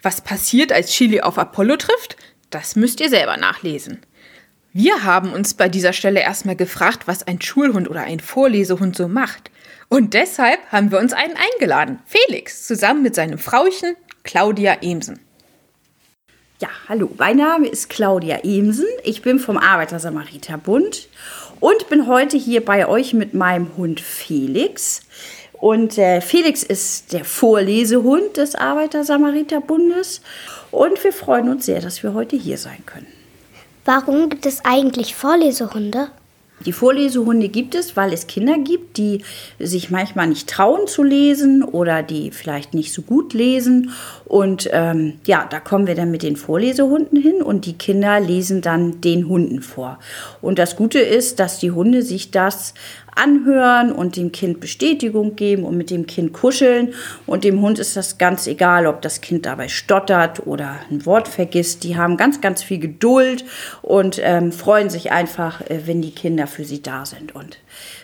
Was 0.03 0.21
passiert, 0.21 0.71
als 0.71 0.91
Chili 0.91 1.23
auf 1.23 1.39
Apollo 1.39 1.79
trifft? 1.79 2.17
Das 2.51 2.77
müsst 2.77 3.01
ihr 3.01 3.09
selber 3.09 3.39
nachlesen. 3.39 4.03
Wir 4.75 5.03
haben 5.03 5.33
uns 5.33 5.55
bei 5.55 5.71
dieser 5.71 5.95
Stelle 5.95 6.21
erstmal 6.21 6.57
gefragt, 6.57 7.07
was 7.07 7.27
ein 7.27 7.41
Schulhund 7.41 7.89
oder 7.89 8.03
ein 8.03 8.21
Vorlesehund 8.21 8.95
so 8.97 9.09
macht. 9.09 9.51
Und 9.89 10.15
deshalb 10.15 10.61
haben 10.73 10.91
wir 10.91 10.99
uns 10.99 11.13
einen 11.13 11.37
eingeladen, 11.37 12.01
Felix, 12.07 12.67
zusammen 12.67 13.03
mit 13.03 13.15
seinem 13.15 13.39
Frauchen 13.39 13.97
Claudia 14.25 14.79
Emsen. 14.83 15.21
Ja, 16.61 16.69
hallo, 16.89 17.11
mein 17.19 17.37
Name 17.37 17.69
ist 17.69 17.91
Claudia 17.91 18.39
Emsen. 18.43 18.87
Ich 19.05 19.23
bin 19.23 19.39
vom 19.39 19.59
Arbeiter-Samariter-Bund 19.59 21.09
und 21.61 21.89
bin 21.89 22.07
heute 22.07 22.37
hier 22.37 22.65
bei 22.65 22.89
euch 22.89 23.15
mit 23.15 23.35
meinem 23.35 23.77
Hund 23.77 24.01
Felix. 24.01 25.03
Und 25.53 25.99
äh, 25.99 26.21
Felix 26.21 26.63
ist 26.63 27.13
der 27.13 27.25
Vorlesehund 27.25 28.39
des 28.39 28.55
Arbeiter-Samariter-Bundes. 28.55 30.21
Und 30.71 31.03
wir 31.05 31.13
freuen 31.13 31.49
uns 31.49 31.67
sehr, 31.67 31.81
dass 31.81 32.03
wir 32.03 32.15
heute 32.15 32.37
hier 32.37 32.59
sein 32.59 32.83
können. 32.87 33.07
Warum 33.85 34.31
gibt 34.31 34.47
es 34.47 34.65
eigentlich 34.65 35.15
Vorlesehunde? 35.15 36.11
Die 36.65 36.73
Vorlesehunde 36.73 37.49
gibt 37.49 37.75
es, 37.75 37.97
weil 37.97 38.15
es 38.15 38.27
Kinder 38.27 38.57
gibt, 38.59 38.97
die 38.97 39.23
sich 39.59 39.91
manchmal 39.91 40.27
nicht 40.27 40.49
trauen 40.49 40.87
zu 40.87 41.03
lesen 41.03 41.63
oder 41.63 42.03
die 42.03 42.31
vielleicht 42.31 42.73
nicht 42.73 42.95
so 42.95 43.03
gut 43.03 43.35
lesen. 43.35 43.91
Und 44.25 44.69
ähm, 44.73 45.15
ja, 45.27 45.47
da 45.49 45.61
kommen 45.61 45.87
wir 45.87 45.95
dann 45.95 46.11
mit 46.11 46.23
den 46.23 46.37
Vorlesehunden 46.37 47.21
hin 47.21 47.43
und 47.43 47.67
die 47.67 47.75
Kinder 47.75 48.21
lesen 48.21 48.63
dann 48.63 49.03
den 49.03 49.29
Hunden 49.29 49.61
vor. 49.61 49.99
Und 50.41 50.59
das 50.59 50.77
Gute 50.77 50.99
ist, 50.99 51.41
dass 51.41 51.59
die 51.59 51.73
Hunde 51.73 52.03
sich 52.03 52.31
das 52.31 52.73
anhören 53.17 53.93
und 53.93 54.17
dem 54.17 54.31
Kind 54.31 54.61
Bestätigung 54.61 55.35
geben 55.37 55.65
und 55.65 55.77
mit 55.77 55.91
dem 55.91 56.07
Kind 56.07 56.33
kuscheln. 56.33 56.95
Und 57.27 57.45
dem 57.45 57.61
Hund 57.61 57.79
ist 57.79 57.97
das 57.97 58.19
ganz 58.19 58.47
egal, 58.47 58.87
ob 58.87 59.03
das 59.03 59.21
Kind 59.21 59.47
dabei 59.47 59.69
stottert 59.69 60.47
oder 60.47 60.77
ein 60.91 61.05
Wort 61.07 61.27
vergisst. 61.27 61.83
Die 61.85 61.97
haben 61.97 62.17
ganz, 62.17 62.41
ganz 62.41 62.63
viel 62.63 62.79
Geduld 62.79 63.45
und 63.83 64.21
ähm, 64.23 64.53
freuen 64.53 64.91
sich 64.91 65.11
einfach, 65.11 65.61
äh, 65.63 65.87
wenn 65.87 66.03
die 66.03 66.13
Kinder 66.13 66.47
für 66.47 66.65
sie 66.65 66.83
da 66.83 67.05
sind. 67.05 67.35
Und 67.35 67.59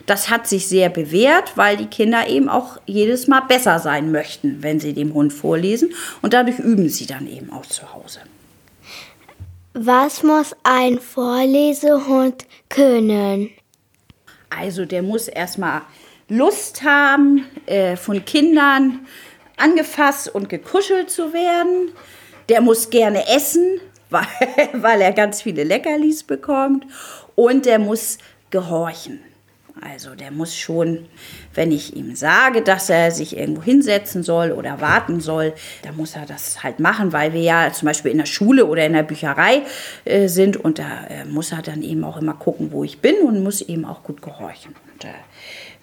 das 0.06 0.30
hat 0.30 0.46
sich 0.46 0.66
sehr 0.66 0.88
bewährt, 0.88 1.56
weil 1.56 1.76
die 1.76 1.86
Kinder 1.86 2.26
eben 2.28 2.48
auch 2.48 2.78
jedes 2.86 3.28
Mal 3.28 3.42
besser 3.42 3.78
sein 3.78 4.10
möchten, 4.10 4.62
wenn 4.62 4.80
sie 4.80 4.94
dem 4.94 5.14
Hund 5.14 5.32
vorlesen. 5.32 5.90
Und 6.22 6.34
dadurch 6.34 6.58
üben 6.58 6.88
sie 6.88 7.06
dann 7.06 7.26
eben 7.26 7.52
auch 7.52 7.66
zu 7.66 7.92
Hause. 7.94 8.20
Was 9.74 10.22
muss 10.22 10.54
ein 10.64 10.98
Vorlesehund 10.98 12.44
können? 12.68 13.50
Also 14.58 14.84
der 14.84 15.02
muss 15.02 15.28
erstmal 15.28 15.82
Lust 16.28 16.82
haben, 16.82 17.46
äh, 17.66 17.96
von 17.96 18.24
Kindern 18.24 19.06
angefasst 19.56 20.34
und 20.34 20.48
gekuschelt 20.48 21.10
zu 21.10 21.32
werden. 21.32 21.92
Der 22.48 22.60
muss 22.60 22.90
gerne 22.90 23.26
essen, 23.28 23.80
weil, 24.10 24.26
weil 24.74 25.00
er 25.00 25.12
ganz 25.12 25.42
viele 25.42 25.64
Leckerlis 25.64 26.22
bekommt. 26.22 26.86
Und 27.34 27.66
der 27.66 27.78
muss 27.78 28.18
gehorchen. 28.50 29.20
Also 29.80 30.14
der 30.14 30.30
muss 30.30 30.54
schon, 30.54 31.06
wenn 31.54 31.72
ich 31.72 31.96
ihm 31.96 32.14
sage, 32.14 32.62
dass 32.62 32.90
er 32.90 33.10
sich 33.10 33.36
irgendwo 33.36 33.62
hinsetzen 33.62 34.22
soll 34.22 34.52
oder 34.52 34.80
warten 34.80 35.20
soll, 35.20 35.54
dann 35.82 35.96
muss 35.96 36.14
er 36.14 36.26
das 36.26 36.62
halt 36.62 36.78
machen, 36.78 37.12
weil 37.12 37.32
wir 37.32 37.40
ja 37.40 37.72
zum 37.72 37.86
Beispiel 37.86 38.10
in 38.10 38.18
der 38.18 38.26
Schule 38.26 38.66
oder 38.66 38.84
in 38.84 38.92
der 38.92 39.02
Bücherei 39.02 39.62
äh, 40.04 40.28
sind 40.28 40.56
und 40.56 40.78
da 40.78 41.06
äh, 41.08 41.24
muss 41.24 41.52
er 41.52 41.62
dann 41.62 41.82
eben 41.82 42.04
auch 42.04 42.18
immer 42.18 42.34
gucken, 42.34 42.70
wo 42.70 42.84
ich 42.84 43.00
bin 43.00 43.16
und 43.22 43.42
muss 43.42 43.62
eben 43.62 43.84
auch 43.84 44.02
gut 44.02 44.20
gehorchen. 44.20 44.74
Und, 44.92 45.04
äh, 45.04 45.14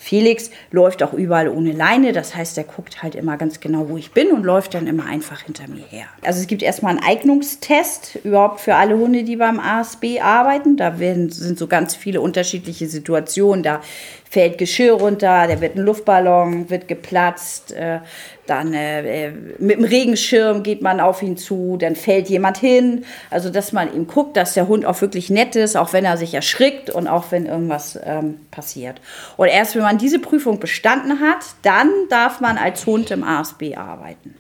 Felix 0.01 0.49
läuft 0.71 1.03
auch 1.03 1.11
überall 1.11 1.49
ohne 1.49 1.73
Leine, 1.73 2.13
das 2.13 2.33
heißt, 2.33 2.57
er 2.57 2.63
guckt 2.63 3.03
halt 3.03 3.15
immer 3.15 3.35
ganz 3.35 3.59
genau, 3.59 3.89
wo 3.89 3.97
ich 3.97 4.11
bin 4.11 4.31
und 4.31 4.43
läuft 4.43 4.73
dann 4.73 4.87
immer 4.87 5.05
einfach 5.05 5.41
hinter 5.41 5.67
mir 5.67 5.83
her. 5.83 6.05
Also 6.21 6.39
es 6.39 6.47
gibt 6.47 6.63
erstmal 6.63 6.97
einen 6.97 7.05
Eignungstest 7.05 8.19
überhaupt 8.23 8.61
für 8.61 8.75
alle 8.75 8.97
Hunde, 8.97 9.23
die 9.23 9.35
beim 9.35 9.59
ASB 9.59 10.21
arbeiten. 10.21 10.77
Da 10.77 10.99
werden, 10.99 11.29
sind 11.29 11.59
so 11.59 11.67
ganz 11.67 11.97
viele 11.97 12.21
unterschiedliche 12.21 12.87
Situationen. 12.87 13.61
Da 13.61 13.81
fällt 14.29 14.59
Geschirr 14.59 14.93
runter, 14.93 15.48
da 15.48 15.59
wird 15.59 15.75
ein 15.75 15.81
Luftballon, 15.81 16.69
wird 16.69 16.88
geplatzt, 16.88 17.71
äh, 17.71 18.00
dann 18.45 18.74
äh, 18.74 19.27
äh, 19.27 19.31
mit 19.57 19.77
dem 19.77 19.83
Regenschirm 19.83 20.62
geht 20.62 20.81
man 20.83 21.00
auf 21.00 21.24
ihn 21.24 21.36
zu, 21.36 21.77
dann 21.77 21.95
fällt 21.95 22.29
jemand 22.29 22.57
hin. 22.57 23.05
Also, 23.31 23.50
dass 23.50 23.74
man 23.74 23.93
ihm 23.93 24.05
guckt, 24.07 24.38
dass 24.38 24.53
der 24.53 24.67
Hund 24.67 24.86
auch 24.86 25.01
wirklich 25.01 25.31
nett 25.31 25.55
ist, 25.55 25.75
auch 25.75 25.93
wenn 25.93 26.05
er 26.05 26.17
sich 26.17 26.33
erschrickt 26.36 26.91
und 26.91 27.07
auch 27.07 27.25
wenn 27.31 27.48
irgendwas 27.48 28.00
ähm, 28.03 28.39
passiert. 28.51 29.01
Und 29.36 29.48
erst 29.48 29.75
wenn 29.75 29.81
man 29.81 29.98
diese 29.98 30.19
Prüfung 30.19 30.59
bestanden 30.59 31.19
hat, 31.19 31.45
dann 31.63 31.89
darf 32.09 32.39
man 32.39 32.57
als 32.57 32.86
Hund 32.86 33.09
im 33.09 33.24
ASB 33.24 33.75
arbeiten. 33.75 34.36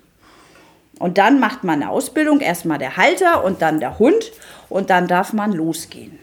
Und 0.99 1.17
dann 1.17 1.39
macht 1.39 1.63
man 1.63 1.81
eine 1.81 1.89
Ausbildung, 1.89 2.41
erstmal 2.41 2.77
der 2.77 2.97
Halter 2.97 3.43
und 3.43 3.61
dann 3.61 3.79
der 3.79 3.97
Hund 3.97 4.31
und 4.69 4.91
dann 4.91 5.07
darf 5.07 5.33
man 5.33 5.51
losgehen. 5.51 6.19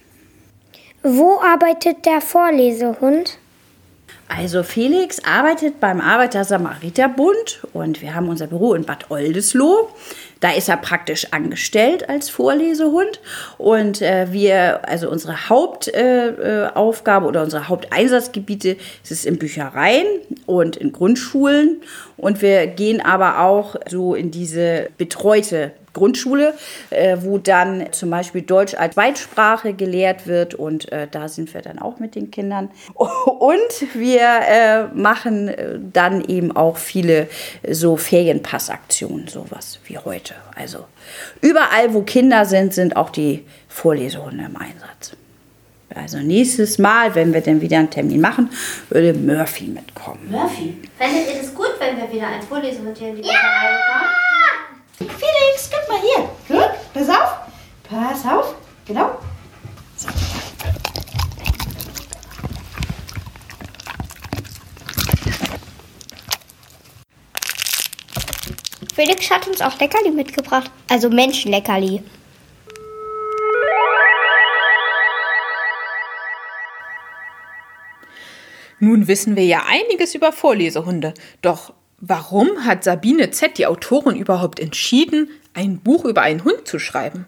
Wo 1.02 1.40
arbeitet 1.40 2.04
der 2.04 2.20
Vorlesehund? 2.20 3.38
Also 4.28 4.64
Felix 4.64 5.21
arbeitet 5.25 5.78
beim 5.78 6.00
Arbeiter-Samariter-Bund 6.00 7.61
und 7.73 8.02
wir 8.02 8.14
haben 8.14 8.28
unser 8.28 8.49
Büro 8.49 8.75
in 8.75 8.85
Bad 8.85 9.11
Oldesloe. 9.11 9.88
Da 10.40 10.50
ist 10.50 10.68
er 10.68 10.76
praktisch 10.76 11.28
angestellt 11.33 12.09
als 12.09 12.28
Vorlesehund 12.28 13.21
und 13.56 14.02
äh, 14.02 14.26
wir, 14.33 14.87
also 14.87 15.09
unsere 15.09 15.49
Hauptaufgabe 15.49 17.25
äh, 17.25 17.28
oder 17.28 17.42
unsere 17.42 17.68
Haupteinsatzgebiete 17.68 18.76
ist 19.02 19.12
es 19.12 19.25
in 19.25 19.38
Büchereien 19.38 20.06
und 20.45 20.76
in 20.76 20.92
Grundschulen 20.92 21.80
und 22.16 22.42
wir 22.42 22.66
gehen 22.66 23.00
aber 23.00 23.40
auch 23.40 23.76
so 23.88 24.14
in 24.14 24.30
diese 24.30 24.90
betreute 24.99 25.73
Grundschule, 25.96 26.54
äh, 26.90 27.16
wo 27.20 27.38
dann 27.38 27.86
zum 27.92 28.10
Beispiel 28.10 28.42
Deutsch 28.42 28.74
als 28.74 28.94
Zweitsprache 28.94 29.72
gelehrt 29.72 30.26
wird 30.26 30.54
und 30.54 30.92
äh, 30.92 31.08
da 31.10 31.28
sind 31.28 31.52
wir 31.54 31.62
dann 31.62 31.78
auch 31.78 31.98
mit 31.98 32.14
den 32.14 32.30
Kindern. 32.30 32.70
Und 33.38 33.94
wir 33.94 34.20
äh, 34.20 34.84
machen 34.94 35.48
äh, 35.48 35.78
dann 35.92 36.24
eben 36.24 36.54
auch 36.54 36.76
viele 36.76 37.28
so 37.68 37.96
Ferienpassaktionen, 37.96 39.28
sowas 39.28 39.78
wie 39.84 39.98
heute. 39.98 40.34
Also 40.54 40.84
überall, 41.40 41.92
wo 41.94 42.02
Kinder 42.02 42.44
sind, 42.44 42.74
sind 42.74 42.96
auch 42.96 43.10
die 43.10 43.44
Vorlesehunde 43.68 44.44
im 44.44 44.56
Einsatz. 44.56 45.16
Also 45.94 46.18
nächstes 46.18 46.78
Mal, 46.78 47.14
wenn 47.14 47.32
wir 47.32 47.40
dann 47.40 47.60
wieder 47.60 47.78
einen 47.78 47.90
Termin 47.90 48.20
machen, 48.20 48.50
würde 48.90 49.14
Murphy 49.14 49.68
mitkommen. 49.68 50.28
Murphy? 50.30 50.76
Fändet 50.98 51.28
ihr 51.28 51.40
das 51.40 51.54
gut, 51.54 51.74
wenn 51.78 51.96
wir 51.96 52.12
wieder 52.12 52.26
ein 52.26 52.42
Vorlesehund 52.42 52.96
hier 52.98 53.08
in 53.08 53.16
die 53.16 53.22
Bücherei 53.22 53.76
bekommen? 53.76 54.25
Felix, 54.98 55.70
guck 55.70 55.88
mal 55.88 56.00
hier. 56.00 56.30
Guck, 56.48 56.94
pass 56.94 57.08
auf. 57.08 57.36
Pass 57.88 58.24
auf. 58.26 58.54
Genau. 58.86 59.18
Felix 68.94 69.30
hat 69.30 69.46
uns 69.46 69.60
auch 69.60 69.78
Leckerli 69.78 70.10
mitgebracht. 70.10 70.70
Also 70.88 71.10
Menschenleckerli. 71.10 72.02
Nun 78.78 79.06
wissen 79.06 79.36
wir 79.36 79.44
ja 79.44 79.64
einiges 79.66 80.14
über 80.14 80.32
Vorlesehunde. 80.32 81.12
Doch 81.42 81.74
warum 81.98 82.64
hat 82.64 82.84
Sabine 82.84 83.30
Z., 83.30 83.58
die 83.58 83.66
Autorin, 83.66 84.16
überhaupt 84.16 84.60
entschieden, 84.60 85.30
ein 85.54 85.80
Buch 85.80 86.04
über 86.04 86.22
einen 86.22 86.44
Hund 86.44 86.66
zu 86.66 86.78
schreiben? 86.78 87.26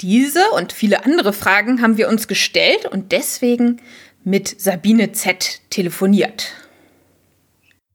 Diese 0.00 0.50
und 0.50 0.72
viele 0.72 1.04
andere 1.04 1.32
Fragen 1.32 1.80
haben 1.80 1.96
wir 1.96 2.08
uns 2.08 2.28
gestellt 2.28 2.86
und 2.86 3.12
deswegen 3.12 3.80
mit 4.24 4.60
Sabine 4.60 5.12
Z. 5.12 5.62
telefoniert. 5.70 6.52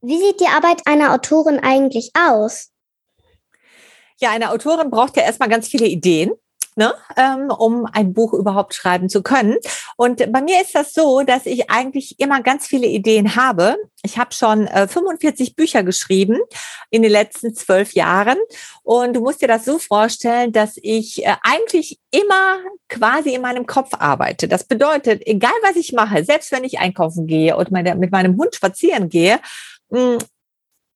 Wie 0.00 0.18
sieht 0.18 0.40
die 0.40 0.46
Arbeit 0.46 0.82
einer 0.86 1.14
Autorin 1.14 1.60
eigentlich 1.60 2.10
aus? 2.14 2.70
Ja, 4.20 4.30
eine 4.30 4.50
Autorin 4.50 4.90
braucht 4.90 5.16
ja 5.16 5.22
erstmal 5.22 5.48
ganz 5.48 5.68
viele 5.68 5.86
Ideen 5.86 6.32
ne, 6.76 6.94
ähm, 7.16 7.50
um 7.50 7.86
ein 7.92 8.12
Buch 8.12 8.32
überhaupt 8.32 8.74
schreiben 8.74 9.08
zu 9.08 9.22
können. 9.22 9.56
Und 9.96 10.32
bei 10.32 10.40
mir 10.40 10.60
ist 10.60 10.74
das 10.74 10.94
so, 10.94 11.22
dass 11.22 11.46
ich 11.46 11.70
eigentlich 11.70 12.18
immer 12.18 12.42
ganz 12.42 12.66
viele 12.66 12.86
Ideen 12.86 13.36
habe. 13.36 13.76
Ich 14.02 14.18
habe 14.18 14.32
schon 14.32 14.66
äh, 14.66 14.88
45 14.88 15.54
Bücher 15.54 15.82
geschrieben 15.82 16.38
in 16.90 17.02
den 17.02 17.12
letzten 17.12 17.54
zwölf 17.54 17.92
Jahren. 17.92 18.38
Und 18.82 19.14
du 19.14 19.20
musst 19.20 19.42
dir 19.42 19.48
das 19.48 19.64
so 19.64 19.78
vorstellen, 19.78 20.52
dass 20.52 20.78
ich 20.82 21.24
äh, 21.24 21.36
eigentlich 21.42 21.98
immer 22.10 22.58
quasi 22.88 23.34
in 23.34 23.42
meinem 23.42 23.66
Kopf 23.66 23.90
arbeite. 23.98 24.48
Das 24.48 24.64
bedeutet, 24.64 25.26
egal 25.26 25.52
was 25.62 25.76
ich 25.76 25.92
mache, 25.92 26.24
selbst 26.24 26.52
wenn 26.52 26.64
ich 26.64 26.78
einkaufen 26.78 27.26
gehe 27.26 27.56
und 27.56 27.70
meine, 27.70 27.94
mit 27.94 28.12
meinem 28.12 28.36
Hund 28.36 28.54
spazieren 28.54 29.08
gehe, 29.08 29.40
hm, 29.90 30.18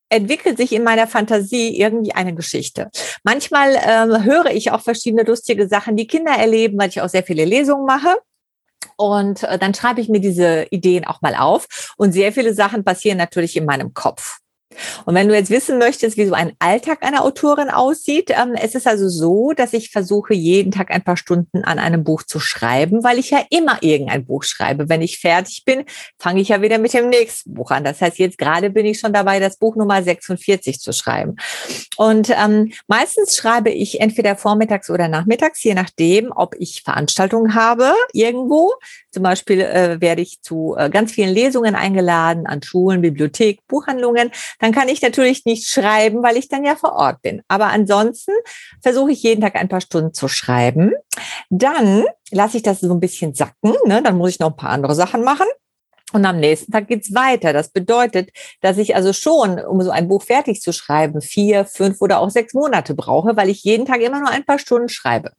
entwickelt 0.09 0.57
sich 0.57 0.73
in 0.73 0.85
meiner 0.85 1.07
Fantasie 1.07 1.79
irgendwie 1.79 2.13
eine 2.13 2.35
Geschichte. 2.35 2.91
Manchmal 3.25 3.77
ähm, 3.85 4.25
höre 4.25 4.47
ich 4.47 4.71
auch 4.71 4.81
verschiedene 4.81 5.25
lustige 5.25 5.69
Sachen, 5.69 5.97
die 5.97 6.07
Kinder 6.07 6.33
erleben, 6.33 6.79
weil 6.79 6.89
ich 6.89 7.01
auch 7.01 7.09
sehr 7.09 7.25
viele 7.25 7.45
Lesungen 7.45 7.87
mache. 7.87 8.17
Und 8.97 9.43
äh, 9.43 9.59
dann 9.59 9.75
schreibe 9.75 10.01
ich 10.01 10.09
mir 10.09 10.21
diese 10.21 10.67
Ideen 10.71 11.07
auch 11.07 11.21
mal 11.23 11.35
auf. 11.35 11.67
Und 11.97 12.13
sehr 12.13 12.33
viele 12.33 12.55
Sachen 12.55 12.85
passieren 12.85 13.19
natürlich 13.19 13.57
in 13.57 13.65
meinem 13.65 13.95
Kopf. 13.95 14.39
Und 15.05 15.15
wenn 15.15 15.29
du 15.29 15.35
jetzt 15.35 15.51
wissen 15.51 15.79
möchtest, 15.79 16.17
wie 16.17 16.27
so 16.27 16.35
ein 16.35 16.53
Alltag 16.59 17.03
einer 17.03 17.25
Autorin 17.25 17.71
aussieht, 17.71 18.31
ähm, 18.31 18.55
es 18.55 18.75
ist 18.75 18.87
also 18.87 19.09
so, 19.09 19.53
dass 19.53 19.73
ich 19.73 19.91
versuche, 19.91 20.35
jeden 20.35 20.73
Tag 20.73 20.91
ein 20.91 21.03
paar 21.03 21.17
Stunden 21.17 21.65
an 21.65 21.79
einem 21.79 22.05
Buch 22.05 22.23
zu 22.23 22.41
schreiben, 22.41 23.05
weil 23.05 23.19
ich 23.19 23.31
ja 23.31 23.41
immer 23.51 23.79
irgendein 23.83 24.25
Buch 24.25 24.45
schreibe. 24.45 24.89
Wenn 24.89 25.03
ich 25.03 25.19
fertig 25.19 25.65
bin, 25.65 25.85
fange 26.19 26.41
ich 26.41 26.49
ja 26.49 26.63
wieder 26.63 26.79
mit 26.79 26.93
dem 26.93 27.09
nächsten 27.09 27.55
Buch 27.55 27.71
an. 27.71 27.85
Das 27.85 28.01
heißt, 28.01 28.19
jetzt 28.19 28.39
gerade 28.39 28.71
bin 28.71 28.87
ich 28.87 29.01
schon 29.01 29.13
dabei, 29.13 29.41
das 29.41 29.57
Buch 29.57 29.77
Nummer 29.77 30.03
46 30.03 30.81
zu 30.81 30.93
schreiben. 30.93 31.37
Und 31.97 32.31
ähm, 32.31 32.73
meistens 32.87 33.37
schreibe 33.37 33.71
ich 33.71 34.01
entweder 34.01 34.37
vormittags 34.37 34.91
oder 34.91 35.09
nachmittags, 35.09 35.63
je 35.63 35.75
nachdem, 35.75 36.33
ob 36.35 36.55
ich 36.59 36.83
Veranstaltungen 36.83 37.55
habe 37.55 37.93
irgendwo. 38.13 38.75
Zum 39.11 39.23
Beispiel 39.23 39.61
äh, 39.61 40.01
werde 40.01 40.23
ich 40.23 40.43
zu 40.43 40.75
äh, 40.77 40.91
ganz 40.91 41.13
vielen 41.13 41.33
Lesungen 41.33 41.75
eingeladen 41.75 42.47
an 42.47 42.63
Schulen, 42.63 43.01
Bibliothek, 43.01 43.67
Buchhandlungen. 43.67 44.31
Dann 44.59 44.66
kann 44.73 44.89
ich 44.89 45.03
natürlich 45.03 45.45
nicht 45.45 45.69
schreiben, 45.69 46.23
weil 46.23 46.37
ich 46.37 46.49
dann 46.49 46.65
ja 46.65 46.77
vor 46.77 46.93
Ort 46.93 47.23
bin. 47.23 47.43
Aber 47.49 47.67
ansonsten 47.67 48.33
versuche 48.81 49.13
ich 49.13 49.23
jeden 49.23 49.41
Tag 49.41 49.57
ein 49.57 49.69
paar 49.69 49.81
Stunden 49.81 50.15
zu 50.15 50.29
schreiben. 50.29 50.93
Dann 51.51 52.05
lasse 52.31 52.57
ich 52.57 52.63
das 52.63 52.81
so 52.81 52.93
ein 52.93 53.01
bisschen 53.01 53.35
sacken. 53.35 53.75
Ne? 53.85 54.03
Dann 54.03 54.17
muss 54.17 54.31
ich 54.31 54.39
noch 54.39 54.51
ein 54.51 54.57
paar 54.57 54.71
andere 54.71 54.95
Sachen 54.95 55.23
machen. 55.23 55.47
Und 56.13 56.25
am 56.25 56.39
nächsten 56.39 56.71
Tag 56.71 56.87
geht's 56.87 57.15
weiter. 57.15 57.53
Das 57.53 57.71
bedeutet, 57.71 58.31
dass 58.61 58.79
ich 58.79 58.95
also 58.95 59.13
schon, 59.13 59.59
um 59.59 59.83
so 59.83 59.91
ein 59.91 60.09
Buch 60.09 60.23
fertig 60.23 60.61
zu 60.61 60.73
schreiben, 60.73 61.21
vier, 61.21 61.65
fünf 61.65 62.01
oder 62.01 62.21
auch 62.21 62.31
sechs 62.31 62.55
Monate 62.55 62.95
brauche, 62.95 63.37
weil 63.37 63.49
ich 63.49 63.65
jeden 63.65 63.87
Tag 63.87 64.01
immer 64.01 64.21
nur 64.21 64.31
ein 64.31 64.45
paar 64.45 64.59
Stunden 64.59 64.89
schreibe. 64.89 65.33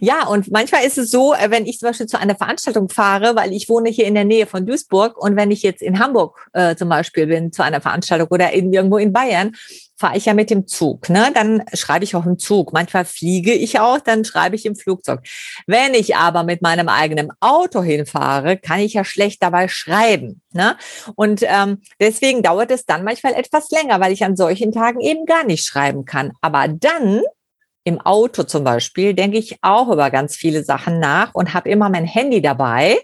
Ja, 0.00 0.26
und 0.26 0.50
manchmal 0.50 0.84
ist 0.84 0.98
es 0.98 1.10
so, 1.10 1.34
äh, 1.34 1.50
wenn 1.50 1.66
ich 1.66 1.78
zum 1.78 1.88
Beispiel 1.88 2.06
zu 2.06 2.18
einer 2.18 2.34
Veranstaltung 2.34 2.88
fahre, 2.88 3.36
weil 3.36 3.52
ich 3.52 3.68
wohne 3.68 3.90
hier 3.90 4.06
in 4.06 4.14
der 4.14 4.24
Nähe 4.24 4.46
von 4.46 4.66
Duisburg 4.66 5.16
und 5.16 5.36
wenn 5.36 5.50
ich 5.50 5.62
jetzt 5.62 5.82
in 5.82 5.98
Hamburg 5.98 6.48
äh, 6.52 6.74
zum 6.76 6.88
Beispiel 6.88 7.26
bin 7.26 7.52
zu 7.52 7.62
einer 7.62 7.80
Veranstaltung 7.80 8.28
oder 8.28 8.52
in, 8.52 8.72
irgendwo 8.72 8.98
in 8.98 9.12
Bayern, 9.12 9.52
fahre 9.96 10.16
ich 10.16 10.24
ja 10.24 10.34
mit 10.34 10.50
dem 10.50 10.66
Zug. 10.66 11.08
Ne? 11.10 11.30
Dann 11.32 11.62
schreibe 11.74 12.04
ich 12.04 12.16
auch 12.16 12.26
im 12.26 12.38
Zug. 12.38 12.72
Manchmal 12.72 13.04
fliege 13.04 13.52
ich 13.52 13.78
auch, 13.78 14.00
dann 14.00 14.24
schreibe 14.24 14.56
ich 14.56 14.66
im 14.66 14.74
Flugzeug. 14.74 15.20
Wenn 15.68 15.94
ich 15.94 16.16
aber 16.16 16.42
mit 16.42 16.60
meinem 16.60 16.88
eigenen 16.88 17.30
Auto 17.38 17.82
hinfahre, 17.82 18.56
kann 18.56 18.80
ich 18.80 18.94
ja 18.94 19.04
schlecht 19.04 19.42
dabei 19.42 19.68
schreiben. 19.68 20.42
Ne? 20.52 20.76
Und 21.14 21.42
ähm, 21.44 21.82
deswegen 22.00 22.42
dauert 22.42 22.72
es 22.72 22.84
dann 22.84 23.04
manchmal 23.04 23.34
etwas 23.34 23.70
länger, 23.70 24.00
weil 24.00 24.12
ich 24.12 24.24
an 24.24 24.36
solchen 24.36 24.72
Tagen 24.72 25.00
eben 25.00 25.24
gar 25.24 25.44
nicht 25.44 25.64
schreiben 25.64 26.04
kann. 26.04 26.32
Aber 26.40 26.66
dann 26.66 27.22
im 27.84 28.00
Auto 28.00 28.44
zum 28.44 28.64
Beispiel 28.64 29.14
denke 29.14 29.38
ich 29.38 29.58
auch 29.62 29.88
über 29.88 30.10
ganz 30.10 30.36
viele 30.36 30.62
Sachen 30.64 31.00
nach 31.00 31.34
und 31.34 31.54
habe 31.54 31.68
immer 31.68 31.88
mein 31.88 32.04
Handy 32.04 32.40
dabei. 32.40 32.98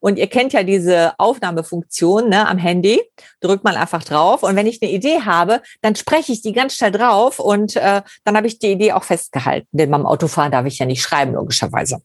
Und 0.00 0.18
ihr 0.18 0.26
kennt 0.26 0.52
ja 0.52 0.62
diese 0.62 1.12
Aufnahmefunktion 1.18 2.28
ne, 2.28 2.46
am 2.46 2.58
Handy. 2.58 3.00
Drückt 3.40 3.64
man 3.64 3.76
einfach 3.76 4.02
drauf. 4.02 4.42
Und 4.42 4.54
wenn 4.56 4.66
ich 4.66 4.82
eine 4.82 4.90
Idee 4.90 5.20
habe, 5.22 5.62
dann 5.80 5.96
spreche 5.96 6.32
ich 6.32 6.42
die 6.42 6.52
ganz 6.52 6.74
schnell 6.74 6.92
drauf 6.92 7.38
und 7.38 7.76
äh, 7.76 8.02
dann 8.24 8.36
habe 8.36 8.46
ich 8.46 8.58
die 8.58 8.72
Idee 8.72 8.92
auch 8.92 9.04
festgehalten. 9.04 9.68
Denn 9.72 9.90
beim 9.90 10.04
Autofahren 10.04 10.52
darf 10.52 10.66
ich 10.66 10.78
ja 10.78 10.86
nicht 10.86 11.02
schreiben, 11.02 11.32
logischerweise. 11.32 12.02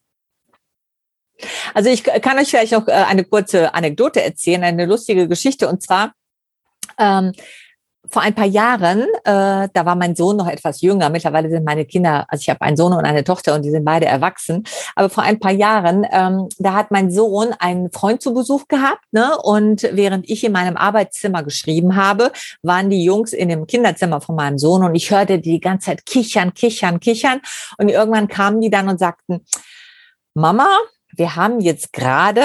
Also 1.73 1.89
ich 1.89 2.03
kann 2.03 2.37
euch 2.37 2.49
vielleicht 2.49 2.73
noch 2.73 2.87
äh, 2.87 2.91
eine 2.91 3.23
kurze 3.23 3.73
Anekdote 3.73 4.21
erzählen, 4.21 4.63
eine 4.63 4.85
lustige 4.85 5.27
Geschichte. 5.27 5.67
Und 5.67 5.81
zwar 5.81 6.13
ähm, 6.97 7.33
vor 8.09 8.21
ein 8.21 8.33
paar 8.33 8.45
Jahren, 8.45 9.01
äh, 9.23 9.69
da 9.71 9.85
war 9.85 9.95
mein 9.95 10.15
Sohn 10.15 10.37
noch 10.37 10.47
etwas 10.47 10.81
jünger. 10.81 11.09
Mittlerweile 11.09 11.49
sind 11.49 11.65
meine 11.65 11.85
Kinder, 11.85 12.25
also 12.27 12.41
ich 12.41 12.49
habe 12.49 12.61
einen 12.61 12.77
Sohn 12.77 12.93
und 12.93 13.05
eine 13.05 13.23
Tochter 13.23 13.55
und 13.55 13.63
die 13.63 13.71
sind 13.71 13.85
beide 13.85 14.05
erwachsen. 14.05 14.63
Aber 14.95 15.09
vor 15.09 15.23
ein 15.23 15.39
paar 15.39 15.51
Jahren, 15.51 16.05
ähm, 16.11 16.49
da 16.57 16.73
hat 16.73 16.91
mein 16.91 17.11
Sohn 17.11 17.53
einen 17.59 17.91
Freund 17.91 18.21
zu 18.21 18.33
Besuch 18.33 18.67
gehabt, 18.67 19.03
ne? 19.11 19.37
Und 19.37 19.87
während 19.91 20.29
ich 20.29 20.43
in 20.43 20.51
meinem 20.51 20.77
Arbeitszimmer 20.77 21.43
geschrieben 21.43 21.95
habe, 21.95 22.31
waren 22.61 22.89
die 22.89 23.03
Jungs 23.03 23.33
in 23.33 23.49
dem 23.49 23.67
Kinderzimmer 23.67 24.21
von 24.21 24.35
meinem 24.35 24.57
Sohn 24.57 24.83
und 24.83 24.95
ich 24.95 25.11
hörte 25.11 25.39
die 25.39 25.59
ganze 25.59 25.87
Zeit 25.87 26.05
kichern, 26.05 26.53
kichern, 26.53 26.99
kichern. 26.99 27.41
Und 27.77 27.89
irgendwann 27.89 28.27
kamen 28.27 28.61
die 28.61 28.69
dann 28.69 28.89
und 28.89 28.99
sagten, 28.99 29.45
Mama, 30.33 30.67
wir 31.15 31.35
haben 31.35 31.59
jetzt 31.59 31.93
gerade 31.93 32.43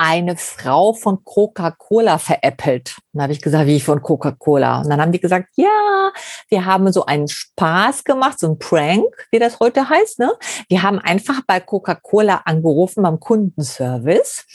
eine 0.00 0.34
Frau 0.34 0.94
von 0.94 1.24
Coca-Cola 1.24 2.16
veräppelt. 2.16 2.96
Dann 3.12 3.24
habe 3.24 3.34
ich 3.34 3.42
gesagt, 3.42 3.66
wie 3.66 3.80
von 3.80 4.00
Coca-Cola. 4.00 4.80
Und 4.80 4.88
dann 4.88 4.98
haben 4.98 5.12
die 5.12 5.20
gesagt, 5.20 5.50
ja, 5.56 6.10
wir 6.48 6.64
haben 6.64 6.90
so 6.90 7.04
einen 7.04 7.28
Spaß 7.28 8.04
gemacht, 8.04 8.38
so 8.38 8.48
ein 8.48 8.58
Prank, 8.58 9.04
wie 9.30 9.38
das 9.38 9.60
heute 9.60 9.90
heißt. 9.90 10.18
Ne? 10.18 10.32
Wir 10.70 10.82
haben 10.82 10.98
einfach 10.98 11.42
bei 11.46 11.60
Coca-Cola 11.60 12.40
angerufen 12.46 13.02
beim 13.02 13.20
Kundenservice 13.20 14.46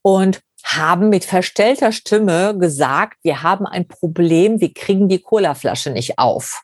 und 0.00 0.40
haben 0.64 1.10
mit 1.10 1.26
verstellter 1.26 1.92
Stimme 1.92 2.56
gesagt, 2.58 3.18
wir 3.22 3.42
haben 3.42 3.66
ein 3.66 3.86
Problem, 3.86 4.60
wir 4.60 4.72
kriegen 4.72 5.08
die 5.08 5.20
Colaflasche 5.20 5.90
nicht 5.90 6.18
auf. 6.18 6.62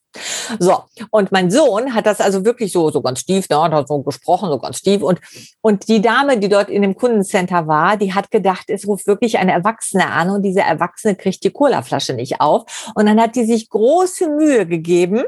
So, 0.58 0.84
und 1.10 1.30
mein 1.30 1.50
Sohn 1.50 1.94
hat 1.94 2.06
das 2.06 2.20
also 2.20 2.44
wirklich 2.44 2.72
so, 2.72 2.90
so 2.90 3.02
ganz 3.02 3.24
tief, 3.24 3.48
ne, 3.50 3.60
hat 3.60 3.88
so 3.88 4.02
gesprochen, 4.02 4.48
so 4.48 4.58
ganz 4.58 4.80
tief. 4.80 5.02
Und, 5.02 5.20
und 5.60 5.86
die 5.86 6.00
Dame, 6.00 6.38
die 6.38 6.48
dort 6.48 6.70
in 6.70 6.82
dem 6.82 6.96
Kundencenter 6.96 7.66
war, 7.66 7.98
die 7.98 8.14
hat 8.14 8.30
gedacht, 8.30 8.64
es 8.68 8.86
ruft 8.86 9.06
wirklich 9.06 9.38
eine 9.38 9.52
Erwachsene 9.52 10.06
an 10.06 10.30
und 10.30 10.42
diese 10.42 10.60
Erwachsene 10.60 11.14
kriegt 11.14 11.44
die 11.44 11.50
Colaflasche 11.50 12.14
nicht 12.14 12.40
auf. 12.40 12.90
Und 12.94 13.06
dann 13.06 13.20
hat 13.20 13.36
die 13.36 13.44
sich 13.44 13.68
große 13.68 14.28
Mühe 14.30 14.66
gegeben, 14.66 15.24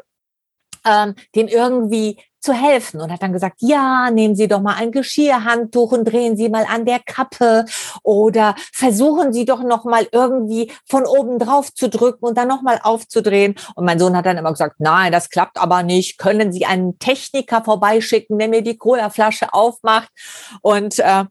ähm, 0.84 1.14
den 1.34 1.46
irgendwie 1.46 2.16
zu 2.42 2.52
helfen 2.52 3.00
und 3.00 3.12
hat 3.12 3.22
dann 3.22 3.32
gesagt, 3.32 3.56
ja, 3.60 4.10
nehmen 4.10 4.34
Sie 4.34 4.48
doch 4.48 4.60
mal 4.60 4.74
ein 4.74 4.92
Geschirrhandtuch 4.92 5.92
und 5.92 6.04
drehen 6.04 6.36
Sie 6.36 6.48
mal 6.48 6.66
an 6.68 6.84
der 6.84 6.98
Kappe 6.98 7.64
oder 8.02 8.54
versuchen 8.72 9.32
Sie 9.32 9.44
doch 9.44 9.62
noch 9.62 9.84
mal 9.84 10.06
irgendwie 10.12 10.70
von 10.86 11.06
oben 11.06 11.38
drauf 11.38 11.72
zu 11.72 11.88
drücken 11.88 12.24
und 12.24 12.36
dann 12.36 12.48
noch 12.48 12.62
mal 12.62 12.80
aufzudrehen. 12.82 13.54
Und 13.76 13.84
mein 13.84 13.98
Sohn 13.98 14.16
hat 14.16 14.26
dann 14.26 14.38
immer 14.38 14.50
gesagt, 14.50 14.76
nein, 14.78 15.12
das 15.12 15.30
klappt 15.30 15.58
aber 15.58 15.82
nicht. 15.82 16.18
Können 16.18 16.52
Sie 16.52 16.66
einen 16.66 16.98
Techniker 16.98 17.62
vorbeischicken, 17.62 18.38
der 18.38 18.48
mir 18.48 18.62
die 18.62 18.76
Colaflasche 18.76 19.54
aufmacht? 19.54 20.10
Und 20.60 20.98
äh, 20.98 21.24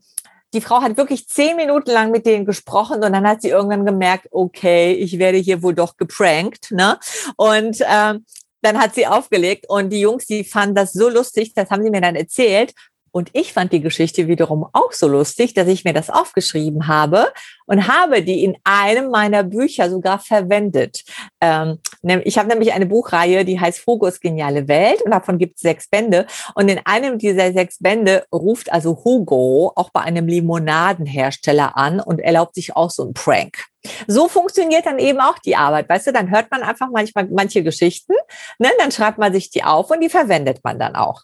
die 0.53 0.61
Frau 0.61 0.81
hat 0.81 0.97
wirklich 0.97 1.27
zehn 1.27 1.55
Minuten 1.55 1.91
lang 1.91 2.11
mit 2.11 2.25
denen 2.25 2.45
gesprochen 2.45 3.03
und 3.03 3.13
dann 3.13 3.27
hat 3.27 3.41
sie 3.41 3.49
irgendwann 3.49 3.85
gemerkt, 3.85 4.27
okay, 4.31 4.93
ich 4.93 5.17
werde 5.17 5.37
hier 5.37 5.63
wohl 5.63 5.73
doch 5.73 5.95
geprankt. 5.95 6.71
Ne? 6.71 6.99
Und 7.37 7.77
ähm, 7.87 8.25
dann 8.61 8.79
hat 8.79 8.95
sie 8.95 9.07
aufgelegt 9.07 9.65
und 9.67 9.89
die 9.89 10.01
Jungs, 10.01 10.25
die 10.25 10.43
fanden 10.43 10.75
das 10.75 10.93
so 10.93 11.09
lustig, 11.09 11.53
das 11.53 11.69
haben 11.69 11.83
sie 11.83 11.89
mir 11.89 12.01
dann 12.01 12.15
erzählt. 12.15 12.73
Und 13.13 13.29
ich 13.33 13.51
fand 13.51 13.73
die 13.73 13.81
Geschichte 13.81 14.27
wiederum 14.27 14.65
auch 14.71 14.93
so 14.93 15.07
lustig, 15.07 15.53
dass 15.53 15.67
ich 15.67 15.83
mir 15.83 15.93
das 15.93 16.09
aufgeschrieben 16.09 16.87
habe 16.87 17.27
und 17.65 17.87
habe 17.87 18.21
die 18.21 18.43
in 18.43 18.55
einem 18.63 19.11
meiner 19.11 19.43
Bücher 19.43 19.89
sogar 19.89 20.19
verwendet. 20.19 21.03
Ähm, 21.41 21.79
ich 22.23 22.37
habe 22.37 22.47
nämlich 22.47 22.71
eine 22.71 22.85
Buchreihe, 22.85 23.43
die 23.43 23.59
heißt 23.59 23.85
Hugos 23.85 24.21
geniale 24.21 24.69
Welt 24.69 25.01
und 25.01 25.11
davon 25.11 25.37
gibt 25.37 25.55
es 25.55 25.61
sechs 25.61 25.89
Bände. 25.89 26.25
Und 26.55 26.69
in 26.69 26.79
einem 26.85 27.17
dieser 27.17 27.51
sechs 27.51 27.79
Bände 27.79 28.23
ruft 28.31 28.71
also 28.71 29.03
Hugo 29.03 29.73
auch 29.75 29.89
bei 29.89 30.01
einem 30.01 30.27
Limonadenhersteller 30.27 31.75
an 31.75 31.99
und 31.99 32.19
erlaubt 32.19 32.55
sich 32.55 32.77
auch 32.77 32.91
so 32.91 33.03
einen 33.03 33.13
Prank. 33.13 33.70
So 34.07 34.27
funktioniert 34.27 34.85
dann 34.85 34.99
eben 34.99 35.19
auch 35.19 35.39
die 35.39 35.55
Arbeit. 35.55 35.89
Weißt 35.89 36.07
du, 36.07 36.13
dann 36.13 36.29
hört 36.29 36.51
man 36.51 36.63
einfach 36.63 36.89
manchmal 36.91 37.27
manche 37.29 37.63
Geschichten, 37.63 38.13
ne, 38.59 38.69
dann 38.79 38.91
schreibt 38.91 39.17
man 39.17 39.33
sich 39.33 39.49
die 39.49 39.63
auf 39.63 39.89
und 39.89 40.01
die 40.01 40.09
verwendet 40.09 40.59
man 40.63 40.79
dann 40.79 40.95
auch. 40.95 41.23